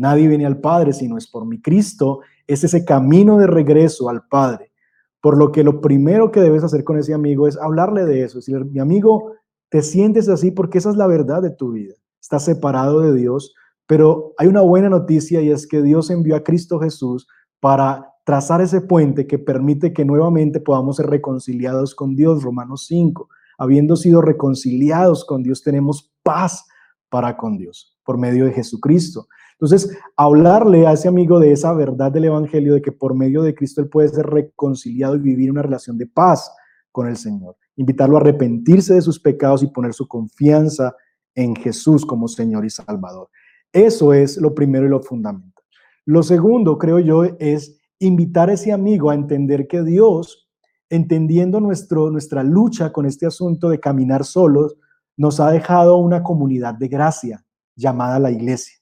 Nadie 0.00 0.28
viene 0.28 0.46
al 0.46 0.60
Padre 0.60 0.94
si 0.94 1.08
no 1.08 1.18
es 1.18 1.26
por 1.26 1.44
mi 1.44 1.60
Cristo 1.60 2.20
es 2.46 2.64
ese 2.64 2.86
camino 2.86 3.36
de 3.36 3.46
regreso 3.46 4.08
al 4.08 4.26
Padre. 4.26 4.72
Por 5.20 5.36
lo 5.36 5.52
que 5.52 5.62
lo 5.62 5.82
primero 5.82 6.30
que 6.30 6.40
debes 6.40 6.64
hacer 6.64 6.84
con 6.84 6.98
ese 6.98 7.12
amigo 7.12 7.46
es 7.46 7.58
hablarle 7.58 8.06
de 8.06 8.22
eso. 8.22 8.38
Decirle, 8.38 8.64
mi 8.64 8.80
amigo, 8.80 9.34
te 9.68 9.82
sientes 9.82 10.30
así 10.30 10.52
porque 10.52 10.78
esa 10.78 10.88
es 10.88 10.96
la 10.96 11.06
verdad 11.06 11.42
de 11.42 11.50
tu 11.50 11.72
vida. 11.72 11.92
Estás 12.18 12.46
separado 12.46 13.00
de 13.00 13.14
Dios, 13.14 13.54
pero 13.86 14.32
hay 14.38 14.48
una 14.48 14.62
buena 14.62 14.88
noticia 14.88 15.42
y 15.42 15.50
es 15.50 15.66
que 15.66 15.82
Dios 15.82 16.08
envió 16.08 16.34
a 16.34 16.44
Cristo 16.44 16.80
Jesús 16.80 17.28
para 17.60 18.14
trazar 18.24 18.62
ese 18.62 18.80
puente 18.80 19.26
que 19.26 19.38
permite 19.38 19.92
que 19.92 20.06
nuevamente 20.06 20.60
podamos 20.60 20.96
ser 20.96 21.08
reconciliados 21.08 21.94
con 21.94 22.16
Dios. 22.16 22.42
Romanos 22.42 22.86
5. 22.86 23.28
Habiendo 23.58 23.96
sido 23.96 24.22
reconciliados 24.22 25.26
con 25.26 25.42
Dios, 25.42 25.62
tenemos 25.62 26.10
paz 26.22 26.64
para 27.10 27.36
con 27.36 27.58
Dios 27.58 27.98
por 28.02 28.18
medio 28.18 28.46
de 28.46 28.52
Jesucristo. 28.52 29.28
Entonces, 29.60 29.94
hablarle 30.16 30.86
a 30.86 30.92
ese 30.92 31.06
amigo 31.06 31.38
de 31.38 31.52
esa 31.52 31.74
verdad 31.74 32.10
del 32.10 32.24
Evangelio, 32.24 32.72
de 32.72 32.80
que 32.80 32.92
por 32.92 33.14
medio 33.14 33.42
de 33.42 33.54
Cristo 33.54 33.82
él 33.82 33.90
puede 33.90 34.08
ser 34.08 34.24
reconciliado 34.24 35.16
y 35.16 35.18
vivir 35.18 35.50
una 35.50 35.60
relación 35.60 35.98
de 35.98 36.06
paz 36.06 36.50
con 36.90 37.06
el 37.06 37.18
Señor. 37.18 37.56
Invitarlo 37.76 38.16
a 38.16 38.20
arrepentirse 38.20 38.94
de 38.94 39.02
sus 39.02 39.20
pecados 39.20 39.62
y 39.62 39.66
poner 39.66 39.92
su 39.92 40.08
confianza 40.08 40.96
en 41.34 41.54
Jesús 41.54 42.06
como 42.06 42.26
Señor 42.26 42.64
y 42.64 42.70
Salvador. 42.70 43.28
Eso 43.70 44.14
es 44.14 44.38
lo 44.38 44.54
primero 44.54 44.86
y 44.86 44.88
lo 44.88 45.02
fundamental. 45.02 45.62
Lo 46.06 46.22
segundo, 46.22 46.78
creo 46.78 46.98
yo, 46.98 47.24
es 47.38 47.78
invitar 47.98 48.48
a 48.48 48.54
ese 48.54 48.72
amigo 48.72 49.10
a 49.10 49.14
entender 49.14 49.68
que 49.68 49.82
Dios, 49.82 50.48
entendiendo 50.88 51.60
nuestro, 51.60 52.10
nuestra 52.10 52.42
lucha 52.42 52.92
con 52.92 53.04
este 53.04 53.26
asunto 53.26 53.68
de 53.68 53.78
caminar 53.78 54.24
solos, 54.24 54.78
nos 55.18 55.38
ha 55.38 55.50
dejado 55.50 55.98
una 55.98 56.22
comunidad 56.22 56.74
de 56.74 56.88
gracia 56.88 57.44
llamada 57.76 58.18
la 58.18 58.30
iglesia. 58.30 58.79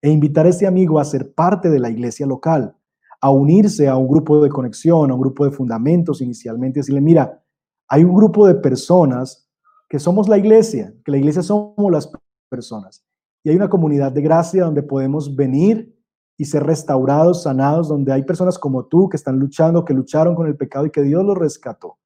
E 0.00 0.10
invitar 0.10 0.46
a 0.46 0.50
ese 0.50 0.66
amigo 0.66 0.98
a 0.98 1.04
ser 1.04 1.32
parte 1.32 1.70
de 1.70 1.80
la 1.80 1.90
iglesia 1.90 2.26
local, 2.26 2.76
a 3.20 3.30
unirse 3.30 3.88
a 3.88 3.96
un 3.96 4.08
grupo 4.08 4.42
de 4.42 4.48
conexión, 4.48 5.10
a 5.10 5.14
un 5.14 5.20
grupo 5.20 5.44
de 5.44 5.50
fundamentos 5.50 6.20
inicialmente, 6.20 6.80
decirle, 6.80 7.00
mira, 7.00 7.42
hay 7.88 8.04
un 8.04 8.14
grupo 8.14 8.46
de 8.46 8.54
personas 8.54 9.48
que 9.88 9.98
somos 9.98 10.28
la 10.28 10.38
iglesia, 10.38 10.94
que 11.04 11.10
la 11.10 11.18
iglesia 11.18 11.42
somos 11.42 11.90
las 11.90 12.10
personas. 12.48 13.04
Y 13.42 13.50
hay 13.50 13.56
una 13.56 13.70
comunidad 13.70 14.12
de 14.12 14.22
gracia 14.22 14.64
donde 14.64 14.82
podemos 14.82 15.34
venir 15.34 15.96
y 16.36 16.44
ser 16.44 16.64
restaurados, 16.64 17.42
sanados, 17.42 17.88
donde 17.88 18.12
hay 18.12 18.22
personas 18.22 18.58
como 18.58 18.84
tú 18.86 19.08
que 19.08 19.16
están 19.16 19.38
luchando, 19.38 19.84
que 19.84 19.94
lucharon 19.94 20.34
con 20.34 20.46
el 20.46 20.56
pecado 20.56 20.86
y 20.86 20.90
que 20.90 21.02
Dios 21.02 21.24
los 21.24 21.36
rescató. 21.36 21.98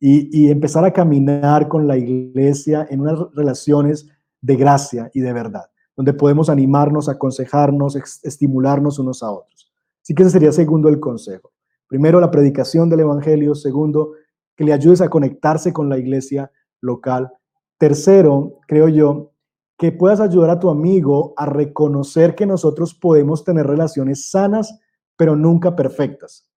Y, 0.00 0.48
empezar 0.48 0.84
a 0.84 0.92
caminar 0.92 1.66
con 1.66 1.88
la 1.88 1.96
iglesia 1.96 2.86
en 2.88 3.00
unas 3.00 3.18
relaciones 3.34 4.08
de 4.40 4.54
gracia 4.54 5.10
y 5.12 5.20
de 5.20 5.32
verdad, 5.32 5.64
donde 5.98 6.12
podemos 6.12 6.48
animarnos, 6.48 7.08
aconsejarnos, 7.08 7.96
estimularnos 8.22 9.00
unos 9.00 9.20
a 9.24 9.32
otros. 9.32 9.72
Así 10.00 10.14
que 10.14 10.22
ese 10.22 10.30
sería 10.30 10.52
segundo 10.52 10.88
el 10.88 11.00
consejo. 11.00 11.50
Primero, 11.88 12.20
la 12.20 12.30
predicación 12.30 12.88
del 12.88 13.00
Evangelio. 13.00 13.56
Segundo, 13.56 14.12
que 14.54 14.62
le 14.62 14.72
ayudes 14.72 15.00
a 15.00 15.10
conectarse 15.10 15.72
con 15.72 15.88
la 15.88 15.98
iglesia 15.98 16.52
local. 16.80 17.32
Tercero, 17.78 18.60
creo 18.68 18.86
yo, 18.86 19.32
que 19.76 19.90
puedas 19.90 20.20
ayudar 20.20 20.50
a 20.50 20.60
tu 20.60 20.70
amigo 20.70 21.34
a 21.36 21.46
reconocer 21.46 22.36
que 22.36 22.46
nosotros 22.46 22.94
podemos 22.94 23.42
tener 23.42 23.66
relaciones 23.66 24.30
sanas, 24.30 24.78
pero 25.16 25.34
nunca 25.34 25.74
perfectas. 25.74 26.48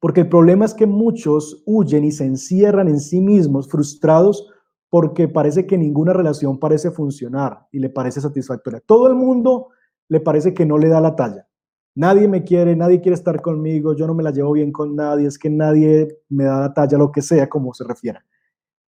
Porque 0.00 0.20
el 0.20 0.30
problema 0.30 0.64
es 0.64 0.72
que 0.72 0.86
muchos 0.86 1.62
huyen 1.66 2.06
y 2.06 2.12
se 2.12 2.24
encierran 2.24 2.88
en 2.88 2.98
sí 2.98 3.20
mismos, 3.20 3.68
frustrados, 3.68 4.48
porque 4.92 5.26
parece 5.26 5.66
que 5.66 5.78
ninguna 5.78 6.12
relación 6.12 6.58
parece 6.58 6.90
funcionar 6.90 7.66
y 7.72 7.78
le 7.78 7.88
parece 7.88 8.20
satisfactoria. 8.20 8.82
Todo 8.84 9.06
el 9.06 9.14
mundo 9.14 9.68
le 10.06 10.20
parece 10.20 10.52
que 10.52 10.66
no 10.66 10.76
le 10.76 10.88
da 10.88 11.00
la 11.00 11.16
talla. 11.16 11.48
Nadie 11.94 12.28
me 12.28 12.44
quiere, 12.44 12.76
nadie 12.76 13.00
quiere 13.00 13.14
estar 13.14 13.40
conmigo, 13.40 13.96
yo 13.96 14.06
no 14.06 14.12
me 14.12 14.22
la 14.22 14.32
llevo 14.32 14.52
bien 14.52 14.70
con 14.70 14.94
nadie, 14.94 15.28
es 15.28 15.38
que 15.38 15.48
nadie 15.48 16.18
me 16.28 16.44
da 16.44 16.60
la 16.60 16.74
talla, 16.74 16.98
lo 16.98 17.10
que 17.10 17.22
sea, 17.22 17.48
como 17.48 17.72
se 17.72 17.84
refiera. 17.84 18.22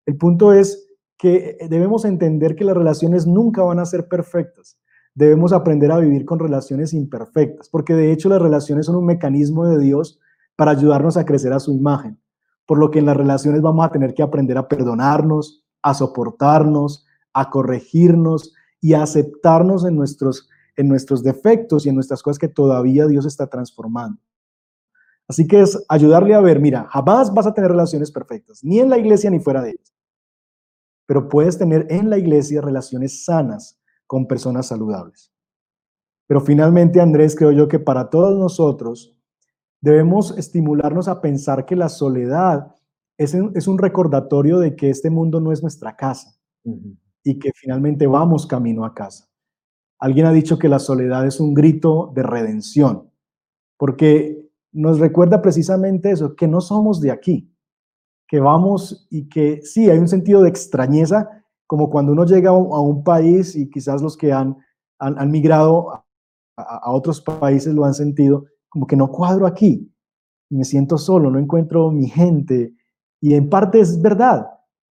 El 0.07 0.17
punto 0.17 0.51
es 0.53 0.89
que 1.19 1.59
debemos 1.69 2.03
entender 2.03 2.55
que 2.55 2.65
las 2.65 2.75
relaciones 2.75 3.27
nunca 3.27 3.61
van 3.61 3.77
a 3.77 3.85
ser 3.85 4.07
perfectas. 4.07 4.79
Debemos 5.13 5.53
aprender 5.53 5.91
a 5.91 5.99
vivir 5.99 6.25
con 6.25 6.39
relaciones 6.39 6.95
imperfectas, 6.95 7.69
porque 7.69 7.93
de 7.93 8.11
hecho 8.11 8.27
las 8.27 8.41
relaciones 8.41 8.87
son 8.87 8.95
un 8.95 9.05
mecanismo 9.05 9.67
de 9.67 9.77
Dios 9.77 10.19
para 10.55 10.71
ayudarnos 10.71 11.15
a 11.17 11.25
crecer 11.25 11.53
a 11.53 11.59
su 11.59 11.71
imagen. 11.73 12.19
Por 12.65 12.79
lo 12.79 12.89
que 12.89 12.97
en 12.97 13.05
las 13.05 13.17
relaciones 13.17 13.61
vamos 13.61 13.85
a 13.85 13.91
tener 13.91 14.15
que 14.15 14.23
aprender 14.23 14.57
a 14.57 14.67
perdonarnos, 14.67 15.60
a 15.81 15.93
soportarnos, 15.93 17.05
a 17.33 17.49
corregirnos 17.49 18.53
y 18.79 18.93
a 18.93 19.03
aceptarnos 19.03 19.85
en 19.85 19.95
nuestros, 19.95 20.49
en 20.75 20.87
nuestros 20.87 21.23
defectos 21.23 21.85
y 21.85 21.89
en 21.89 21.95
nuestras 21.95 22.23
cosas 22.23 22.39
que 22.39 22.47
todavía 22.47 23.07
Dios 23.07 23.25
está 23.25 23.47
transformando. 23.47 24.19
Así 25.27 25.47
que 25.47 25.61
es 25.61 25.83
ayudarle 25.87 26.33
a 26.33 26.41
ver, 26.41 26.59
mira, 26.59 26.87
jamás 26.89 27.33
vas 27.33 27.47
a 27.47 27.53
tener 27.53 27.71
relaciones 27.71 28.11
perfectas, 28.11 28.63
ni 28.63 28.79
en 28.79 28.89
la 28.89 28.97
iglesia 28.97 29.29
ni 29.29 29.39
fuera 29.39 29.61
de 29.61 29.71
ellas 29.71 29.91
pero 31.11 31.27
puedes 31.27 31.57
tener 31.57 31.87
en 31.89 32.09
la 32.09 32.17
iglesia 32.17 32.61
relaciones 32.61 33.25
sanas 33.25 33.77
con 34.07 34.27
personas 34.27 34.67
saludables. 34.67 35.29
Pero 36.25 36.39
finalmente, 36.39 37.01
Andrés, 37.01 37.35
creo 37.35 37.51
yo 37.51 37.67
que 37.67 37.79
para 37.79 38.09
todos 38.09 38.39
nosotros 38.39 39.13
debemos 39.81 40.37
estimularnos 40.37 41.09
a 41.09 41.19
pensar 41.19 41.65
que 41.65 41.75
la 41.75 41.89
soledad 41.89 42.73
es, 43.23 43.67
un 43.67 43.77
recordatorio 43.77 44.59
de 44.59 44.75
que 44.75 44.89
este 44.89 45.09
mundo 45.09 45.39
no 45.39 45.51
es 45.51 45.61
nuestra 45.61 45.95
casa 45.95 46.35
y 47.23 47.37
que 47.37 47.51
finalmente 47.55 48.07
vamos 48.07 48.47
camino 48.47 48.83
a 48.83 48.93
casa. 48.93 49.27
Alguien 49.99 50.25
ha 50.25 50.31
dicho 50.31 50.57
que 50.57 50.67
la 50.67 50.79
soledad 50.79 51.25
es 51.27 51.39
un 51.39 51.53
grito 51.53 52.11
de 52.15 52.23
redención, 52.23 53.11
porque 53.77 54.49
nos 54.71 54.99
recuerda 54.99 55.41
precisamente 55.41 56.11
eso, 56.11 56.35
que 56.35 56.47
no 56.47 56.61
somos 56.61 56.99
de 57.01 57.11
aquí, 57.11 57.53
que 58.27 58.39
vamos 58.39 59.07
y 59.11 59.29
que 59.29 59.61
sí, 59.61 59.89
hay 59.89 59.99
un 59.99 60.07
sentido 60.07 60.41
de 60.41 60.49
extrañeza, 60.49 61.29
como 61.67 61.89
cuando 61.89 62.13
uno 62.13 62.25
llega 62.25 62.49
a 62.49 62.53
un, 62.53 63.03
país 63.03 63.55
y 63.55 63.69
quizás 63.69 64.01
los 64.01 64.17
que 64.17 64.33
han, 64.33 64.57
han, 64.97 65.29
migrado 65.29 65.91
a, 65.91 66.05
a, 66.57 66.91
otros 66.91 67.21
países 67.21 67.73
lo 67.73 67.85
han 67.85 67.93
sentido, 67.93 68.45
como 68.67 68.87
que 68.87 68.95
no 68.95 69.09
cuadro 69.09 69.45
aquí, 69.45 69.89
me 70.49 70.65
siento 70.65 70.97
solo, 70.97 71.29
no 71.29 71.39
encuentro 71.39 71.91
mi 71.91 72.07
gente. 72.07 72.73
Y 73.21 73.35
en 73.35 73.49
parte 73.49 73.79
es 73.79 74.01
verdad, 74.01 74.47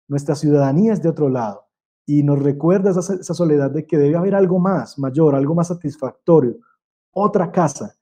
nuestra 0.07 0.35
ciudadanía 0.35 0.93
es 0.93 1.01
de 1.01 1.09
otro 1.09 1.29
lado 1.29 1.67
y 2.05 2.23
nos 2.23 2.41
recuerda 2.41 2.91
esa, 2.91 3.33
soledad 3.33 3.71
de 3.71 3.85
que 3.85 3.97
debe 3.97 4.15
haber 4.15 4.35
algo 4.35 4.59
más, 4.59 4.99
mayor, 4.99 5.35
algo 5.35 5.55
más 5.55 5.67
satisfactorio, 5.67 6.57
otra 7.11 7.51
casa. 7.51 7.95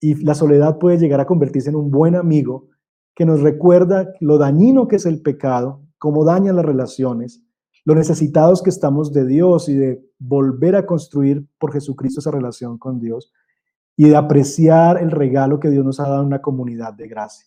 Y 0.00 0.14
la 0.24 0.34
soledad 0.34 0.78
puede 0.78 0.98
llegar 0.98 1.20
a 1.20 1.26
convertirse 1.26 1.70
en 1.70 1.76
un 1.76 1.90
buen 1.90 2.14
amigo 2.14 2.68
que 3.14 3.26
nos 3.26 3.40
recuerda 3.40 4.12
lo 4.20 4.38
dañino 4.38 4.88
que 4.88 4.96
es 4.96 5.06
el 5.06 5.20
pecado, 5.20 5.82
cómo 5.98 6.24
daña 6.24 6.52
las 6.52 6.64
relaciones, 6.64 7.42
lo 7.84 7.94
necesitados 7.94 8.62
que 8.62 8.70
estamos 8.70 9.12
de 9.12 9.26
Dios 9.26 9.68
y 9.68 9.74
de 9.74 10.04
volver 10.18 10.76
a 10.76 10.86
construir 10.86 11.46
por 11.58 11.72
Jesucristo 11.72 12.20
esa 12.20 12.30
relación 12.30 12.78
con 12.78 13.00
Dios 13.00 13.32
y 13.96 14.08
de 14.08 14.16
apreciar 14.16 15.02
el 15.02 15.10
regalo 15.10 15.58
que 15.58 15.70
Dios 15.70 15.84
nos 15.84 16.00
ha 16.00 16.04
dado 16.04 16.20
en 16.20 16.28
una 16.28 16.40
comunidad 16.40 16.94
de 16.94 17.08
gracia. 17.08 17.46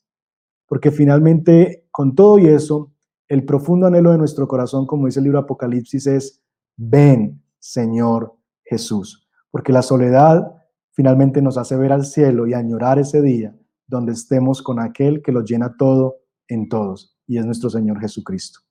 Porque 0.73 0.89
finalmente, 0.89 1.85
con 1.91 2.15
todo 2.15 2.39
y 2.39 2.47
eso, 2.47 2.91
el 3.27 3.45
profundo 3.45 3.85
anhelo 3.85 4.11
de 4.11 4.17
nuestro 4.17 4.47
corazón, 4.47 4.87
como 4.87 5.05
dice 5.05 5.19
el 5.19 5.25
libro 5.25 5.37
Apocalipsis, 5.37 6.07
es, 6.07 6.41
ven, 6.75 7.43
Señor 7.59 8.33
Jesús. 8.63 9.29
Porque 9.51 9.71
la 9.71 9.83
soledad 9.83 10.51
finalmente 10.93 11.43
nos 11.43 11.59
hace 11.59 11.75
ver 11.75 11.91
al 11.91 12.05
cielo 12.05 12.47
y 12.47 12.55
añorar 12.55 12.97
ese 12.97 13.21
día 13.21 13.55
donde 13.85 14.13
estemos 14.13 14.63
con 14.63 14.79
aquel 14.79 15.21
que 15.21 15.31
lo 15.31 15.43
llena 15.43 15.77
todo 15.77 16.15
en 16.47 16.67
todos, 16.67 17.15
y 17.27 17.37
es 17.37 17.45
nuestro 17.45 17.69
Señor 17.69 17.99
Jesucristo. 17.99 18.61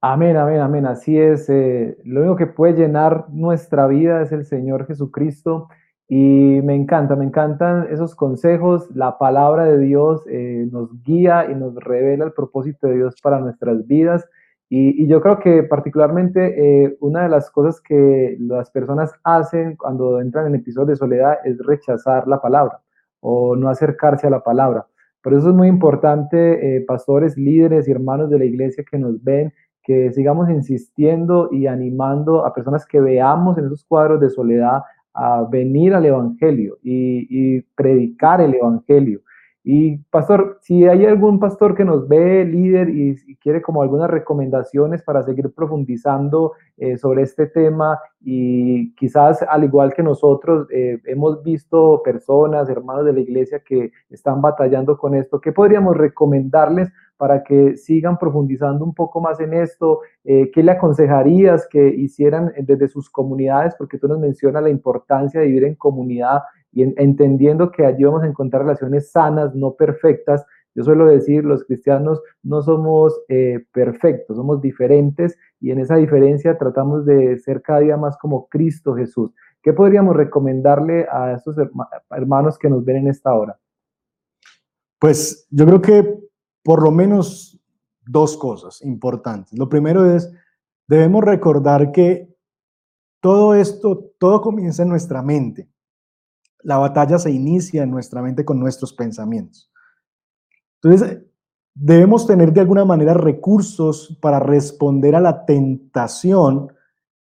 Amén, 0.00 0.36
amén, 0.36 0.60
amén. 0.60 0.86
Así 0.86 1.18
es. 1.18 1.50
Eh, 1.50 1.98
lo 2.04 2.20
único 2.20 2.36
que 2.36 2.46
puede 2.46 2.74
llenar 2.74 3.26
nuestra 3.28 3.88
vida 3.88 4.22
es 4.22 4.30
el 4.30 4.44
Señor 4.44 4.86
Jesucristo. 4.86 5.66
Y 6.08 6.60
me 6.62 6.74
encanta, 6.74 7.16
me 7.16 7.24
encantan 7.24 7.88
esos 7.90 8.14
consejos. 8.14 8.90
La 8.94 9.18
palabra 9.18 9.64
de 9.64 9.78
Dios 9.78 10.22
eh, 10.28 10.68
nos 10.70 10.90
guía 11.02 11.46
y 11.50 11.54
nos 11.54 11.74
revela 11.76 12.24
el 12.24 12.32
propósito 12.32 12.86
de 12.86 12.96
Dios 12.96 13.16
para 13.22 13.40
nuestras 13.40 13.86
vidas. 13.86 14.28
Y, 14.74 15.06
yo 15.06 15.20
creo 15.20 15.38
que 15.38 15.62
particularmente 15.64 16.84
eh, 16.84 16.96
una 17.00 17.24
de 17.24 17.28
las 17.28 17.50
cosas 17.50 17.78
que 17.80 18.36
las 18.40 18.70
personas 18.70 19.12
hacen 19.22 19.76
cuando 19.76 20.18
entran 20.18 20.46
en 20.46 20.54
episodios 20.54 20.88
de 20.88 20.96
soledad 20.96 21.38
es 21.44 21.58
rechazar 21.58 22.26
la 22.26 22.40
palabra 22.40 22.80
o 23.20 23.54
no 23.54 23.68
acercarse 23.68 24.26
a 24.26 24.30
la 24.30 24.42
palabra. 24.42 24.86
Por 25.22 25.34
eso 25.34 25.50
es 25.50 25.54
muy 25.54 25.68
importante, 25.68 26.76
eh, 26.76 26.80
pastores, 26.86 27.36
líderes 27.36 27.86
y 27.86 27.92
hermanos 27.92 28.30
de 28.30 28.38
la 28.38 28.46
iglesia 28.46 28.82
que 28.90 28.98
nos 28.98 29.22
ven, 29.22 29.52
que 29.82 30.10
sigamos 30.12 30.48
insistiendo 30.48 31.50
y 31.52 31.66
animando 31.66 32.46
a 32.46 32.54
personas 32.54 32.86
que 32.86 33.00
veamos 33.00 33.58
en 33.58 33.66
esos 33.66 33.84
cuadros 33.84 34.20
de 34.20 34.30
soledad 34.30 34.82
a 35.14 35.42
venir 35.50 35.94
al 35.94 36.06
Evangelio 36.06 36.78
y 36.82 37.60
predicar 37.74 38.40
el 38.40 38.54
Evangelio. 38.54 39.22
Y 39.64 39.98
pastor, 40.10 40.58
si 40.60 40.86
hay 40.86 41.06
algún 41.06 41.38
pastor 41.38 41.76
que 41.76 41.84
nos 41.84 42.08
ve, 42.08 42.44
líder, 42.44 42.88
y, 42.88 43.36
quiere 43.36 43.62
como 43.62 43.82
algunas 43.82 44.10
recomendaciones 44.10 45.02
para 45.02 45.22
seguir 45.22 45.52
profundizando 45.52 46.52
eh, 46.76 46.98
sobre 46.98 47.22
este 47.22 47.46
tema, 47.46 47.98
y 48.20 48.92
quizás 48.94 49.42
al 49.42 49.64
igual 49.64 49.92
que 49.94 50.02
nosotros 50.02 50.66
eh, 50.70 51.00
hemos 51.06 51.42
visto 51.44 52.02
personas, 52.04 52.68
hermanos 52.68 53.04
de 53.04 53.12
la 53.12 53.20
iglesia 53.20 53.60
que 53.60 53.92
están 54.10 54.40
batallando 54.40 54.96
con 54.96 55.14
esto, 55.14 55.40
¿qué 55.40 55.52
podríamos 55.52 55.96
recomendarles 55.96 56.92
para 57.16 57.44
que 57.44 57.76
sigan 57.76 58.18
profundizando 58.18 58.84
un 58.84 58.94
poco 58.94 59.20
más 59.20 59.38
en 59.38 59.54
esto? 59.54 60.00
Eh, 60.24 60.50
¿Qué 60.52 60.60
le 60.62 60.72
aconsejarías 60.72 61.68
que 61.68 61.86
hicieran 61.86 62.52
desde 62.58 62.88
sus 62.88 63.08
comunidades? 63.08 63.76
Porque 63.76 63.98
tú 63.98 64.08
nos 64.08 64.18
mencionas 64.18 64.64
la 64.64 64.70
importancia 64.70 65.40
de 65.40 65.46
vivir 65.46 65.64
en 65.64 65.76
comunidad 65.76 66.42
y 66.72 66.82
entendiendo 66.82 67.70
que 67.70 67.84
allí 67.84 68.04
vamos 68.04 68.22
a 68.22 68.26
encontrar 68.26 68.62
relaciones 68.62 69.10
sanas, 69.10 69.54
no 69.54 69.74
perfectas. 69.74 70.44
Yo 70.74 70.84
suelo 70.84 71.04
decir, 71.06 71.44
los 71.44 71.64
cristianos 71.64 72.22
no 72.42 72.62
somos 72.62 73.20
eh, 73.28 73.66
perfectos, 73.72 74.38
somos 74.38 74.62
diferentes 74.62 75.36
y 75.60 75.70
en 75.70 75.80
esa 75.80 75.96
diferencia 75.96 76.56
tratamos 76.56 77.04
de 77.04 77.38
ser 77.38 77.60
cada 77.60 77.80
día 77.80 77.98
más 77.98 78.16
como 78.16 78.48
Cristo 78.48 78.94
Jesús. 78.94 79.32
¿Qué 79.62 79.74
podríamos 79.74 80.16
recomendarle 80.16 81.06
a 81.12 81.34
estos 81.34 81.56
hermanos 82.10 82.58
que 82.58 82.70
nos 82.70 82.84
ven 82.84 82.96
en 82.96 83.08
esta 83.08 83.34
hora? 83.34 83.58
Pues 84.98 85.46
yo 85.50 85.66
creo 85.66 85.82
que 85.82 86.18
por 86.64 86.82
lo 86.82 86.90
menos 86.90 87.60
dos 88.04 88.36
cosas 88.38 88.80
importantes. 88.82 89.56
Lo 89.56 89.68
primero 89.68 90.06
es, 90.06 90.32
debemos 90.88 91.22
recordar 91.22 91.92
que 91.92 92.34
todo 93.20 93.54
esto, 93.54 94.10
todo 94.18 94.40
comienza 94.40 94.82
en 94.82 94.88
nuestra 94.88 95.22
mente 95.22 95.71
la 96.62 96.78
batalla 96.78 97.18
se 97.18 97.30
inicia 97.30 97.82
en 97.82 97.90
nuestra 97.90 98.22
mente 98.22 98.44
con 98.44 98.58
nuestros 98.58 98.92
pensamientos. 98.92 99.70
Entonces, 100.82 101.20
debemos 101.74 102.26
tener 102.26 102.52
de 102.52 102.60
alguna 102.60 102.84
manera 102.84 103.14
recursos 103.14 104.18
para 104.20 104.38
responder 104.38 105.14
a 105.14 105.20
la 105.20 105.44
tentación 105.44 106.72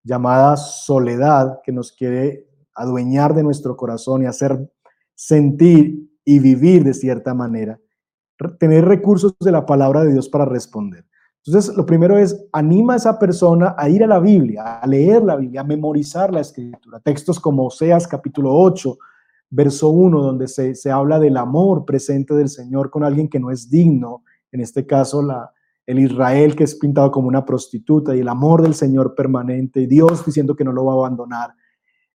llamada 0.03 0.57
soledad 0.57 1.61
que 1.62 1.72
nos 1.72 1.92
quiere 1.92 2.48
adueñar 2.74 3.35
de 3.35 3.42
nuestro 3.42 3.76
corazón 3.76 4.22
y 4.22 4.26
hacer 4.26 4.70
sentir 5.14 6.11
y 6.24 6.38
vivir 6.38 6.85
de 6.85 6.94
cierta 6.94 7.35
manera. 7.35 7.79
Tener 8.59 8.87
recursos 8.87 9.35
de 9.38 9.53
la 9.53 9.66
palabra 9.66 10.03
de 10.03 10.12
Dios 10.12 10.29
para 10.29 10.46
responder. 10.46 11.05
Entonces, 11.44 11.74
lo 11.74 11.87
primero 11.87 12.18
es, 12.18 12.46
anima 12.53 12.94
a 12.94 12.96
esa 12.96 13.18
persona 13.18 13.74
a 13.76 13.88
ir 13.88 14.05
a 14.05 14.07
la 14.07 14.18
Biblia, 14.18 14.79
a 14.81 14.87
leer 14.87 15.22
la 15.22 15.37
Biblia, 15.37 15.62
a 15.62 15.64
memorizar 15.64 16.33
la 16.33 16.40
escritura. 16.40 17.00
Textos 17.00 17.40
como 17.40 17.66
Oseas 17.66 18.07
capítulo 18.07 18.55
8, 18.55 18.98
verso 19.50 19.90
1, 19.90 20.22
donde 20.22 20.48
se, 20.48 20.74
se, 20.74 20.90
habla 20.90 21.18
del 21.18 21.36
amor 21.36 21.84
presente 21.84 22.34
del 22.34 22.48
Señor 22.48 22.90
con 22.90 23.04
alguien 23.04 23.28
que 23.28 23.40
no 23.40 23.50
es 23.50 23.68
digno, 23.68 24.22
en 24.52 24.60
este 24.60 24.86
caso 24.86 25.22
la, 25.22 25.52
el 25.86 25.98
Israel 25.98 26.54
que 26.54 26.64
es 26.64 26.76
pintado 26.76 27.10
como 27.10 27.26
una 27.26 27.44
prostituta 27.44 28.14
y 28.14 28.20
el 28.20 28.28
amor 28.28 28.62
del 28.62 28.74
Señor 28.74 29.16
permanente 29.16 29.80
y 29.80 29.86
Dios 29.86 30.24
diciendo 30.24 30.54
que 30.54 30.64
no 30.64 30.72
lo 30.72 30.84
va 30.84 30.92
a 30.92 30.96
abandonar. 30.96 31.50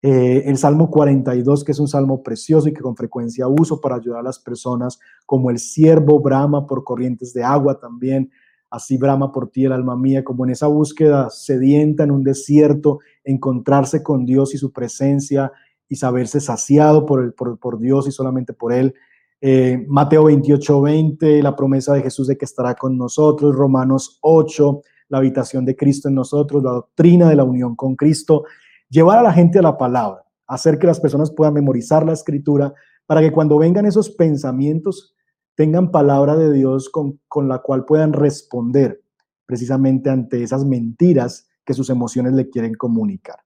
Eh, 0.03 0.43
el 0.47 0.59
Salmo 0.59 0.91
42, 0.91 1.65
que 1.65 1.73
es 1.73 1.79
un 1.79 1.89
salmo 1.89 2.23
precioso 2.23 2.69
y 2.69 2.75
que 2.75 2.81
con 2.83 2.97
frecuencia 2.97 3.47
uso 3.47 3.81
para 3.81 3.95
ayudar 3.97 4.21
a 4.21 4.25
las 4.25 4.39
personas, 4.39 4.99
como 5.25 5.49
el 5.49 5.59
siervo 5.59 6.21
brama 6.21 6.67
por 6.67 6.85
corrientes 6.85 7.33
de 7.33 7.45
agua 7.45 7.79
también, 7.79 8.31
así 8.69 8.99
brama 8.99 9.33
por 9.33 9.49
ti 9.49 9.65
el 9.65 9.73
alma 9.73 9.97
mía, 9.97 10.25
como 10.25 10.45
en 10.45 10.51
esa 10.51 10.67
búsqueda 10.67 11.31
sedienta 11.31 12.03
en 12.03 12.11
un 12.11 12.25
desierto, 12.25 12.99
encontrarse 13.23 14.03
con 14.03 14.27
Dios 14.27 14.55
y 14.55 14.59
su 14.59 14.73
presencia 14.73 15.53
y 15.93 15.97
saberse 15.97 16.41
saciado 16.41 17.05
por, 17.05 17.23
el, 17.23 17.35
por, 17.35 17.79
Dios 17.79 18.09
y 18.09 18.13
solamente 18.13 18.55
por 18.55 18.73
Él. 18.73 18.95
Eh, 19.43 19.85
Mateo 19.89 20.25
28, 20.25 20.81
20, 20.81 21.43
la 21.43 21.55
promesa 21.55 21.93
de 21.93 22.01
Jesús 22.01 22.29
de 22.29 22.39
que 22.39 22.47
estará 22.47 22.75
con 22.75 22.97
nosotros, 22.97 23.55
Romanos 23.55 24.19
8, 24.23 24.81
la 25.11 25.19
habitación 25.19 25.67
de 25.67 25.77
Cristo 25.77 26.09
en 26.09 26.15
nosotros, 26.15 26.63
la 26.63 26.71
doctrina 26.71 27.29
de 27.29 27.37
la 27.37 27.45
unión 27.45 27.77
con 27.77 27.95
Cristo, 27.95 28.45
llevar 28.89 29.19
a 29.19 29.23
la 29.23 29.35
gente 29.35 29.59
a 29.59 29.63
la 29.63 29.77
palabra, 29.77 30.25
hacer 30.47 30.79
que 30.79 30.87
las 30.87 30.99
personas 30.99 31.31
puedan 31.31 31.53
memorizar 31.53 32.07
la 32.07 32.15
escritura 32.15 32.73
para 33.05 33.21
que 33.21 33.31
cuando 33.31 33.59
vengan 33.59 33.85
esos 33.85 34.09
pensamientos 34.09 35.15
tengan 35.55 35.91
palabra 35.91 36.37
de 36.37 36.55
Dios 36.55 36.89
con, 36.89 37.21
con 37.29 37.49
la 37.49 37.59
cual 37.59 37.85
puedan 37.85 38.15
responder 38.15 39.03
precisamente 39.45 40.09
ante 40.09 40.43
esas 40.43 40.65
mentiras 40.65 41.51
que 41.67 41.75
sus 41.75 41.91
emociones 41.91 42.33
le 42.33 42.49
quieren 42.49 42.77
comunicar. 42.77 43.41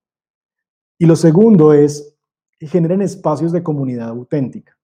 Y 0.96 1.06
lo 1.06 1.16
segundo 1.16 1.72
es, 1.72 2.15
generen 2.60 3.02
espacios 3.02 3.52
de 3.52 3.62
comunidad 3.62 4.08
auténtica. 4.08 4.76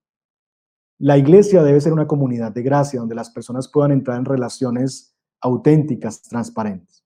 La 0.99 1.17
iglesia 1.17 1.63
debe 1.63 1.81
ser 1.81 1.93
una 1.93 2.07
comunidad 2.07 2.51
de 2.51 2.63
gracia 2.63 2.99
donde 2.99 3.15
las 3.15 3.29
personas 3.29 3.67
puedan 3.67 3.91
entrar 3.91 4.17
en 4.17 4.25
relaciones 4.25 5.15
auténticas, 5.41 6.21
transparentes. 6.21 7.03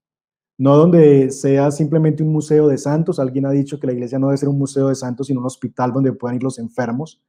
No 0.58 0.76
donde 0.76 1.32
sea 1.32 1.72
simplemente 1.72 2.24
un 2.24 2.32
museo 2.32 2.68
de 2.68 2.78
santos. 2.78 3.20
Alguien 3.20 3.46
ha 3.46 3.52
dicho 3.52 3.80
que 3.80 3.88
la 3.88 3.94
iglesia 3.94 4.20
no 4.20 4.28
debe 4.28 4.38
ser 4.38 4.50
un 4.50 4.58
museo 4.58 4.90
de 4.90 4.96
santos, 4.96 5.28
sino 5.28 5.40
un 5.40 5.46
hospital 5.46 5.94
donde 5.94 6.14
puedan 6.14 6.36
ir 6.36 6.44
los 6.44 6.60
enfermos. 6.60 7.22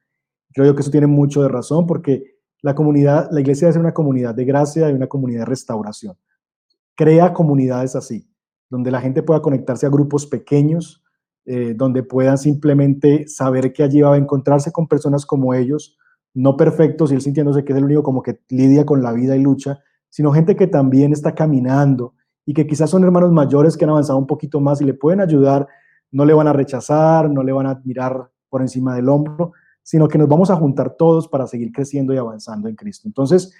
Creo 0.53 0.73
que 0.75 0.81
eso 0.81 0.91
tiene 0.91 1.07
mucho 1.07 1.41
de 1.41 1.47
razón 1.47 1.85
porque 1.85 2.39
la 2.61 2.75
comunidad, 2.75 3.29
la 3.31 3.39
iglesia 3.39 3.67
debe 3.67 3.73
ser 3.73 3.81
una 3.81 3.93
comunidad 3.93 4.35
de 4.35 4.45
gracia 4.45 4.89
y 4.89 4.93
una 4.93 5.07
comunidad 5.07 5.41
de 5.41 5.45
restauración. 5.45 6.17
Crea 6.95 7.33
comunidades 7.33 7.95
así, 7.95 8.29
donde 8.69 8.91
la 8.91 8.99
gente 8.99 9.23
pueda 9.23 9.41
conectarse 9.41 9.85
a 9.85 9.89
grupos 9.89 10.25
pequeños, 10.25 11.03
eh, 11.51 11.73
donde 11.75 12.03
puedan 12.03 12.37
simplemente 12.37 13.27
saber 13.27 13.73
que 13.73 13.81
allí 13.81 14.01
va 14.01 14.13
a 14.13 14.17
encontrarse 14.17 14.71
con 14.71 14.87
personas 14.87 15.25
como 15.25 15.55
ellos, 15.55 15.97
no 16.35 16.55
perfectos 16.55 17.11
y 17.11 17.15
él 17.15 17.21
sintiéndose 17.21 17.65
que 17.65 17.73
es 17.73 17.79
el 17.79 17.85
único 17.85 18.03
como 18.03 18.21
que 18.21 18.39
lidia 18.49 18.85
con 18.85 19.01
la 19.01 19.13
vida 19.13 19.35
y 19.35 19.41
lucha, 19.41 19.79
sino 20.09 20.31
gente 20.31 20.55
que 20.55 20.67
también 20.67 21.11
está 21.11 21.33
caminando 21.33 22.13
y 22.45 22.53
que 22.53 22.67
quizás 22.67 22.91
son 22.91 23.03
hermanos 23.03 23.31
mayores 23.31 23.77
que 23.77 23.83
han 23.83 23.89
avanzado 23.89 24.19
un 24.19 24.27
poquito 24.27 24.59
más 24.59 24.79
y 24.81 24.85
le 24.85 24.93
pueden 24.93 25.21
ayudar, 25.21 25.67
no 26.11 26.23
le 26.23 26.35
van 26.35 26.45
a 26.45 26.53
rechazar, 26.53 27.31
no 27.31 27.41
le 27.41 27.51
van 27.51 27.65
a 27.65 27.81
mirar 27.83 28.29
por 28.47 28.61
encima 28.61 28.93
del 28.93 29.09
hombro, 29.09 29.53
sino 29.81 30.07
que 30.07 30.19
nos 30.19 30.27
vamos 30.27 30.51
a 30.51 30.55
juntar 30.55 30.97
todos 30.99 31.27
para 31.27 31.47
seguir 31.47 31.71
creciendo 31.71 32.13
y 32.13 32.17
avanzando 32.17 32.69
en 32.69 32.75
Cristo. 32.75 33.07
Entonces, 33.07 33.51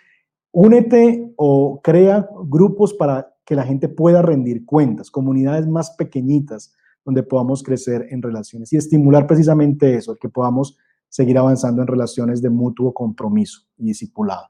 únete 0.51 1.33
o 1.37 1.81
crea 1.81 2.29
grupos 2.45 2.93
para 2.93 3.33
que 3.43 3.55
la 3.55 3.63
gente 3.63 3.89
pueda 3.89 4.21
rendir 4.21 4.63
cuentas, 4.63 5.09
comunidades 5.09 5.65
más 5.65 5.89
pequeñitas 5.97 6.75
donde 7.09 7.23
podamos 7.23 7.63
crecer 7.63 8.05
en 8.11 8.21
relaciones 8.21 8.71
y 8.71 8.77
estimular 8.77 9.25
precisamente 9.25 9.95
eso, 9.95 10.11
el 10.11 10.19
que 10.19 10.29
podamos 10.29 10.77
seguir 11.07 11.39
avanzando 11.39 11.81
en 11.81 11.87
relaciones 11.87 12.39
de 12.39 12.51
mutuo 12.51 12.93
compromiso 12.93 13.61
y 13.77 13.85
discipulado. 13.85 14.45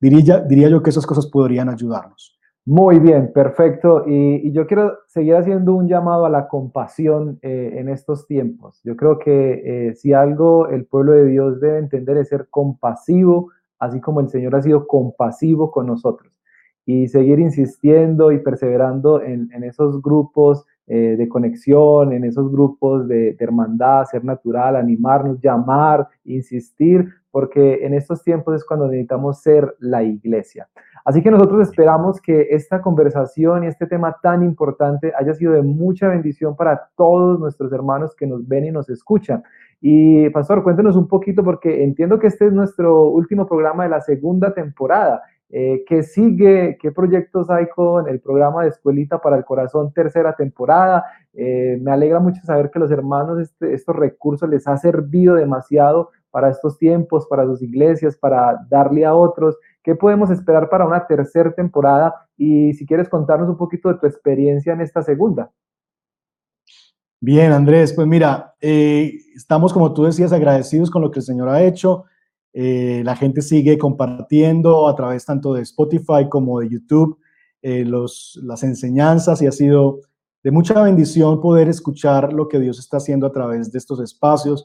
Diría, 0.00 0.38
diría 0.38 0.68
yo 0.68 0.80
que 0.84 0.90
esas 0.90 1.04
cosas 1.04 1.26
podrían 1.26 1.68
ayudarnos. 1.68 2.38
Muy 2.64 3.00
bien, 3.00 3.32
perfecto. 3.32 4.04
Y, 4.06 4.52
yo 4.52 4.68
quiero 4.68 4.98
seguir 5.08 5.34
haciendo 5.34 5.74
un 5.74 5.88
llamado 5.88 6.26
a 6.26 6.30
la 6.30 6.46
compasión 6.46 7.40
eh, 7.42 7.74
en 7.78 7.88
estos 7.88 8.28
tiempos. 8.28 8.80
Yo 8.84 8.96
creo 8.96 9.18
que 9.18 9.88
eh, 9.88 9.94
si 9.96 10.12
algo 10.12 10.68
el 10.68 10.84
pueblo 10.84 11.10
de 11.10 11.26
Dios 11.26 11.60
debe 11.60 11.78
entender 11.78 12.18
es 12.18 12.28
ser 12.28 12.46
compasivo, 12.50 13.50
así 13.80 14.00
como 14.00 14.20
el 14.20 14.28
Señor 14.28 14.54
ha 14.54 14.62
sido 14.62 14.86
compasivo 14.86 15.72
con 15.72 15.88
nosotros. 15.88 16.32
Y 16.86 17.08
seguir 17.08 17.38
insistiendo 17.40 18.32
y 18.32 18.38
perseverando 18.38 19.20
en, 19.20 19.50
esos 19.64 20.00
grupos 20.00 20.64
eh, 20.86 21.16
de 21.18 21.28
conexión, 21.28 22.12
en 22.12 22.24
esos 22.24 22.50
grupos 22.50 23.06
de, 23.08 23.34
de 23.34 23.44
hermandad, 23.44 24.04
ser 24.06 24.24
natural, 24.24 24.76
animarnos, 24.76 25.40
llamar, 25.40 26.06
insistir, 26.24 27.06
porque 27.32 27.84
en 27.84 27.92
estos 27.92 28.22
tiempos 28.22 28.54
es 28.54 28.64
cuando 28.64 28.86
necesitamos 28.86 29.42
ser 29.42 29.74
la 29.80 30.02
iglesia. 30.02 30.68
Así 31.06 31.22
que 31.22 31.30
nosotros 31.30 31.68
esperamos 31.68 32.20
que 32.20 32.48
esta 32.50 32.82
conversación 32.82 33.62
y 33.62 33.68
este 33.68 33.86
tema 33.86 34.16
tan 34.20 34.42
importante 34.42 35.12
haya 35.16 35.34
sido 35.34 35.52
de 35.52 35.62
mucha 35.62 36.08
bendición 36.08 36.56
para 36.56 36.88
todos 36.96 37.38
nuestros 37.38 37.72
hermanos 37.72 38.16
que 38.16 38.26
nos 38.26 38.48
ven 38.48 38.64
y 38.64 38.72
nos 38.72 38.90
escuchan. 38.90 39.44
Y 39.80 40.28
Pastor, 40.30 40.64
cuéntenos 40.64 40.96
un 40.96 41.06
poquito 41.06 41.44
porque 41.44 41.84
entiendo 41.84 42.18
que 42.18 42.26
este 42.26 42.46
es 42.46 42.52
nuestro 42.52 43.04
último 43.04 43.46
programa 43.46 43.84
de 43.84 43.90
la 43.90 44.00
segunda 44.00 44.52
temporada. 44.52 45.22
Eh, 45.48 45.84
¿Qué 45.86 46.02
sigue? 46.02 46.76
¿Qué 46.80 46.90
proyectos 46.90 47.50
hay 47.50 47.68
con 47.68 48.08
el 48.08 48.20
programa 48.20 48.62
de 48.62 48.70
Escuelita 48.70 49.20
para 49.20 49.36
el 49.36 49.44
Corazón 49.44 49.92
tercera 49.92 50.34
temporada? 50.34 51.04
Eh, 51.32 51.78
me 51.80 51.92
alegra 51.92 52.18
mucho 52.18 52.40
saber 52.42 52.70
que 52.70 52.80
los 52.80 52.90
hermanos 52.90 53.38
este, 53.40 53.72
estos 53.72 53.94
recursos 53.94 54.48
les 54.48 54.66
ha 54.66 54.76
servido 54.76 55.36
demasiado 55.36 56.10
para 56.30 56.50
estos 56.50 56.78
tiempos, 56.78 57.26
para 57.28 57.44
sus 57.46 57.62
iglesias, 57.62 58.16
para 58.16 58.58
darle 58.68 59.04
a 59.04 59.14
otros. 59.14 59.56
¿Qué 59.82 59.94
podemos 59.94 60.30
esperar 60.30 60.68
para 60.68 60.86
una 60.86 61.06
tercera 61.06 61.52
temporada? 61.52 62.28
Y 62.36 62.74
si 62.74 62.84
quieres 62.84 63.08
contarnos 63.08 63.48
un 63.48 63.56
poquito 63.56 63.88
de 63.88 63.98
tu 63.98 64.06
experiencia 64.06 64.72
en 64.72 64.80
esta 64.80 65.02
segunda. 65.02 65.50
Bien, 67.20 67.52
Andrés, 67.52 67.92
pues 67.94 68.06
mira, 68.06 68.54
eh, 68.60 69.12
estamos, 69.34 69.72
como 69.72 69.94
tú 69.94 70.04
decías, 70.04 70.32
agradecidos 70.32 70.90
con 70.90 71.02
lo 71.02 71.10
que 71.10 71.20
el 71.20 71.24
Señor 71.24 71.48
ha 71.48 71.62
hecho. 71.62 72.04
Eh, 72.58 73.02
la 73.04 73.14
gente 73.16 73.42
sigue 73.42 73.76
compartiendo 73.76 74.88
a 74.88 74.96
través 74.96 75.26
tanto 75.26 75.52
de 75.52 75.60
Spotify 75.60 76.26
como 76.30 76.60
de 76.60 76.70
YouTube 76.70 77.18
eh, 77.60 77.84
las 77.84 78.62
enseñanzas 78.62 79.42
y 79.42 79.46
ha 79.46 79.52
sido 79.52 80.00
de 80.42 80.50
mucha 80.50 80.80
bendición 80.82 81.42
poder 81.42 81.68
escuchar 81.68 82.32
lo 82.32 82.48
que 82.48 82.58
Dios 82.58 82.78
está 82.78 82.96
haciendo 82.96 83.26
a 83.26 83.32
través 83.32 83.70
de 83.70 83.78
estos 83.78 84.00
espacios 84.00 84.64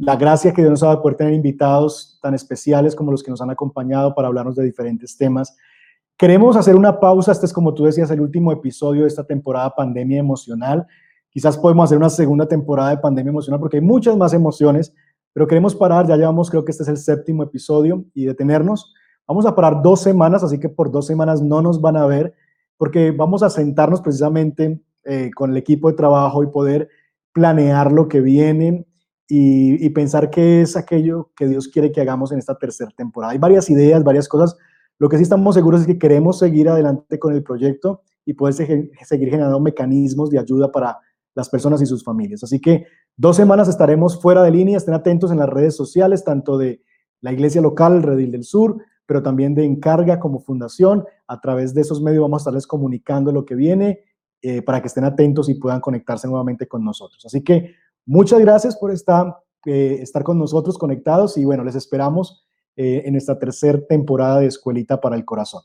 la 0.00 0.16
gracia 0.16 0.52
que 0.52 0.62
Dios 0.62 0.70
nos 0.70 0.82
ha 0.82 0.86
dado 0.86 1.02
poder 1.02 1.16
tener 1.16 1.34
invitados 1.34 2.18
tan 2.22 2.34
especiales 2.34 2.94
como 2.94 3.10
los 3.10 3.22
que 3.22 3.30
nos 3.30 3.40
han 3.40 3.50
acompañado 3.50 4.14
para 4.14 4.28
hablarnos 4.28 4.54
de 4.54 4.64
diferentes 4.64 5.16
temas. 5.16 5.56
Queremos 6.16 6.56
hacer 6.56 6.76
una 6.76 6.98
pausa, 6.98 7.32
este 7.32 7.46
es 7.46 7.52
como 7.52 7.74
tú 7.74 7.84
decías, 7.84 8.10
el 8.10 8.20
último 8.20 8.52
episodio 8.52 9.02
de 9.02 9.08
esta 9.08 9.24
temporada 9.24 9.74
Pandemia 9.74 10.18
Emocional. 10.18 10.86
Quizás 11.30 11.58
podemos 11.58 11.84
hacer 11.84 11.98
una 11.98 12.10
segunda 12.10 12.46
temporada 12.46 12.90
de 12.90 12.98
Pandemia 12.98 13.30
Emocional 13.30 13.60
porque 13.60 13.78
hay 13.78 13.82
muchas 13.82 14.16
más 14.16 14.32
emociones, 14.32 14.94
pero 15.38 15.46
queremos 15.46 15.76
parar, 15.76 16.04
ya 16.08 16.16
llevamos, 16.16 16.50
creo 16.50 16.64
que 16.64 16.72
este 16.72 16.82
es 16.82 16.88
el 16.88 16.96
séptimo 16.96 17.44
episodio 17.44 18.04
y 18.12 18.24
detenernos. 18.24 18.92
Vamos 19.24 19.46
a 19.46 19.54
parar 19.54 19.82
dos 19.84 20.00
semanas, 20.00 20.42
así 20.42 20.58
que 20.58 20.68
por 20.68 20.90
dos 20.90 21.06
semanas 21.06 21.40
no 21.40 21.62
nos 21.62 21.80
van 21.80 21.96
a 21.96 22.06
ver 22.06 22.34
porque 22.76 23.12
vamos 23.12 23.44
a 23.44 23.48
sentarnos 23.48 24.00
precisamente 24.00 24.82
eh, 25.04 25.30
con 25.32 25.52
el 25.52 25.56
equipo 25.56 25.92
de 25.92 25.96
trabajo 25.96 26.42
y 26.42 26.48
poder 26.48 26.88
planear 27.32 27.92
lo 27.92 28.08
que 28.08 28.20
viene, 28.20 28.84
y, 29.28 29.88
pensar 29.90 30.28
qué 30.28 30.60
es 30.62 30.76
aquello 30.76 31.30
que 31.36 31.46
Dios 31.46 31.68
quiere 31.68 31.92
que 31.92 32.00
hagamos 32.00 32.32
en 32.32 32.40
esta 32.40 32.58
tercera 32.58 32.90
temporada. 32.96 33.32
Hay 33.32 33.38
varias 33.38 33.70
ideas, 33.70 34.02
varias 34.02 34.26
cosas. 34.26 34.56
Lo 34.98 35.08
que 35.08 35.18
sí 35.18 35.22
estamos 35.22 35.54
seguros 35.54 35.82
es 35.82 35.86
que 35.86 36.00
queremos 36.00 36.40
seguir 36.40 36.68
adelante 36.68 37.16
con 37.20 37.32
el 37.32 37.44
proyecto 37.44 38.02
y 38.24 38.32
poder 38.32 38.54
seguir 38.54 38.90
generando 39.30 39.60
mecanismos 39.60 40.30
de 40.30 40.40
ayuda 40.40 40.72
para 40.72 40.98
las 41.34 41.48
personas 41.48 41.80
y 41.82 41.86
sus 41.86 42.04
familias. 42.04 42.42
Así 42.42 42.60
que 42.60 42.86
dos 43.16 43.36
semanas 43.36 43.68
estaremos 43.68 44.20
fuera 44.20 44.42
de 44.42 44.50
línea, 44.50 44.76
estén 44.76 44.94
atentos 44.94 45.30
en 45.30 45.38
las 45.38 45.48
redes 45.48 45.76
sociales, 45.76 46.24
tanto 46.24 46.58
de 46.58 46.82
la 47.20 47.32
iglesia 47.32 47.60
local, 47.60 48.02
Redil 48.02 48.32
del 48.32 48.44
Sur, 48.44 48.78
pero 49.06 49.22
también 49.22 49.54
de 49.54 49.64
Encarga 49.64 50.18
como 50.18 50.40
fundación. 50.40 51.04
A 51.26 51.40
través 51.40 51.74
de 51.74 51.80
esos 51.80 52.02
medios 52.02 52.22
vamos 52.22 52.40
a 52.40 52.42
estarles 52.42 52.66
comunicando 52.66 53.32
lo 53.32 53.44
que 53.44 53.54
viene 53.54 54.00
eh, 54.42 54.62
para 54.62 54.80
que 54.80 54.88
estén 54.88 55.04
atentos 55.04 55.48
y 55.48 55.54
puedan 55.54 55.80
conectarse 55.80 56.28
nuevamente 56.28 56.66
con 56.66 56.84
nosotros. 56.84 57.24
Así 57.24 57.42
que 57.42 57.74
Muchas 58.10 58.40
gracias 58.40 58.74
por 58.74 58.90
estar, 58.90 59.36
eh, 59.66 59.98
estar 60.00 60.24
con 60.24 60.38
nosotros 60.38 60.78
conectados 60.78 61.36
y 61.36 61.44
bueno, 61.44 61.62
les 61.62 61.74
esperamos 61.74 62.48
eh, 62.74 63.02
en 63.04 63.16
esta 63.16 63.38
tercera 63.38 63.86
temporada 63.86 64.40
de 64.40 64.46
Escuelita 64.46 64.98
para 64.98 65.14
el 65.14 65.26
Corazón. 65.26 65.60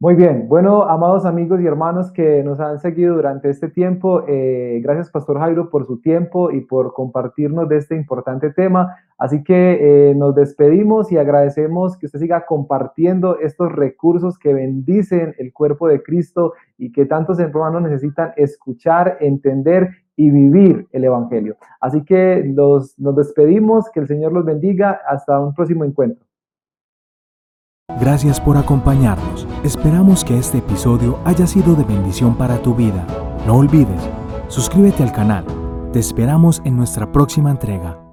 Muy 0.00 0.14
bien, 0.14 0.46
bueno, 0.46 0.84
amados 0.84 1.24
amigos 1.24 1.60
y 1.60 1.66
hermanos 1.66 2.12
que 2.12 2.44
nos 2.44 2.60
han 2.60 2.78
seguido 2.78 3.16
durante 3.16 3.50
este 3.50 3.68
tiempo, 3.68 4.22
eh, 4.28 4.78
gracias 4.80 5.10
Pastor 5.10 5.40
Jairo 5.40 5.70
por 5.70 5.88
su 5.88 6.00
tiempo 6.00 6.52
y 6.52 6.60
por 6.60 6.92
compartirnos 6.92 7.68
de 7.68 7.78
este 7.78 7.96
importante 7.96 8.52
tema. 8.52 8.94
Así 9.18 9.42
que 9.42 10.14
nos 10.16 10.36
despedimos 10.36 11.10
y 11.10 11.16
agradecemos 11.16 11.96
que 11.98 12.06
usted 12.06 12.20
siga 12.20 12.46
compartiendo 12.46 13.40
estos 13.40 13.72
recursos 13.72 14.38
que 14.38 14.54
bendicen 14.54 15.34
el 15.36 15.52
cuerpo 15.52 15.88
de 15.88 16.00
Cristo 16.00 16.52
y 16.76 16.92
que 16.92 17.04
tantos 17.04 17.40
hermanos 17.40 17.82
necesitan 17.82 18.30
escuchar, 18.36 19.16
entender 19.18 19.88
y 20.14 20.30
vivir 20.30 20.86
el 20.92 21.02
Evangelio. 21.02 21.56
Así 21.80 22.04
que 22.04 22.44
nos 22.46 22.94
despedimos, 23.16 23.90
que 23.90 23.98
el 23.98 24.06
Señor 24.06 24.32
los 24.32 24.44
bendiga, 24.44 25.00
hasta 25.08 25.40
un 25.40 25.52
próximo 25.54 25.84
encuentro. 25.84 26.27
Gracias 28.00 28.40
por 28.40 28.56
acompañarnos. 28.56 29.46
Esperamos 29.64 30.24
que 30.24 30.38
este 30.38 30.58
episodio 30.58 31.18
haya 31.24 31.46
sido 31.46 31.74
de 31.74 31.84
bendición 31.84 32.36
para 32.36 32.62
tu 32.62 32.74
vida. 32.74 33.06
No 33.46 33.56
olvides, 33.56 34.08
suscríbete 34.48 35.02
al 35.02 35.12
canal 35.12 35.44
Te 35.92 35.98
esperamos 35.98 36.60
en 36.64 36.76
nuestra 36.76 37.10
próxima 37.10 37.50
entrega. 37.50 38.07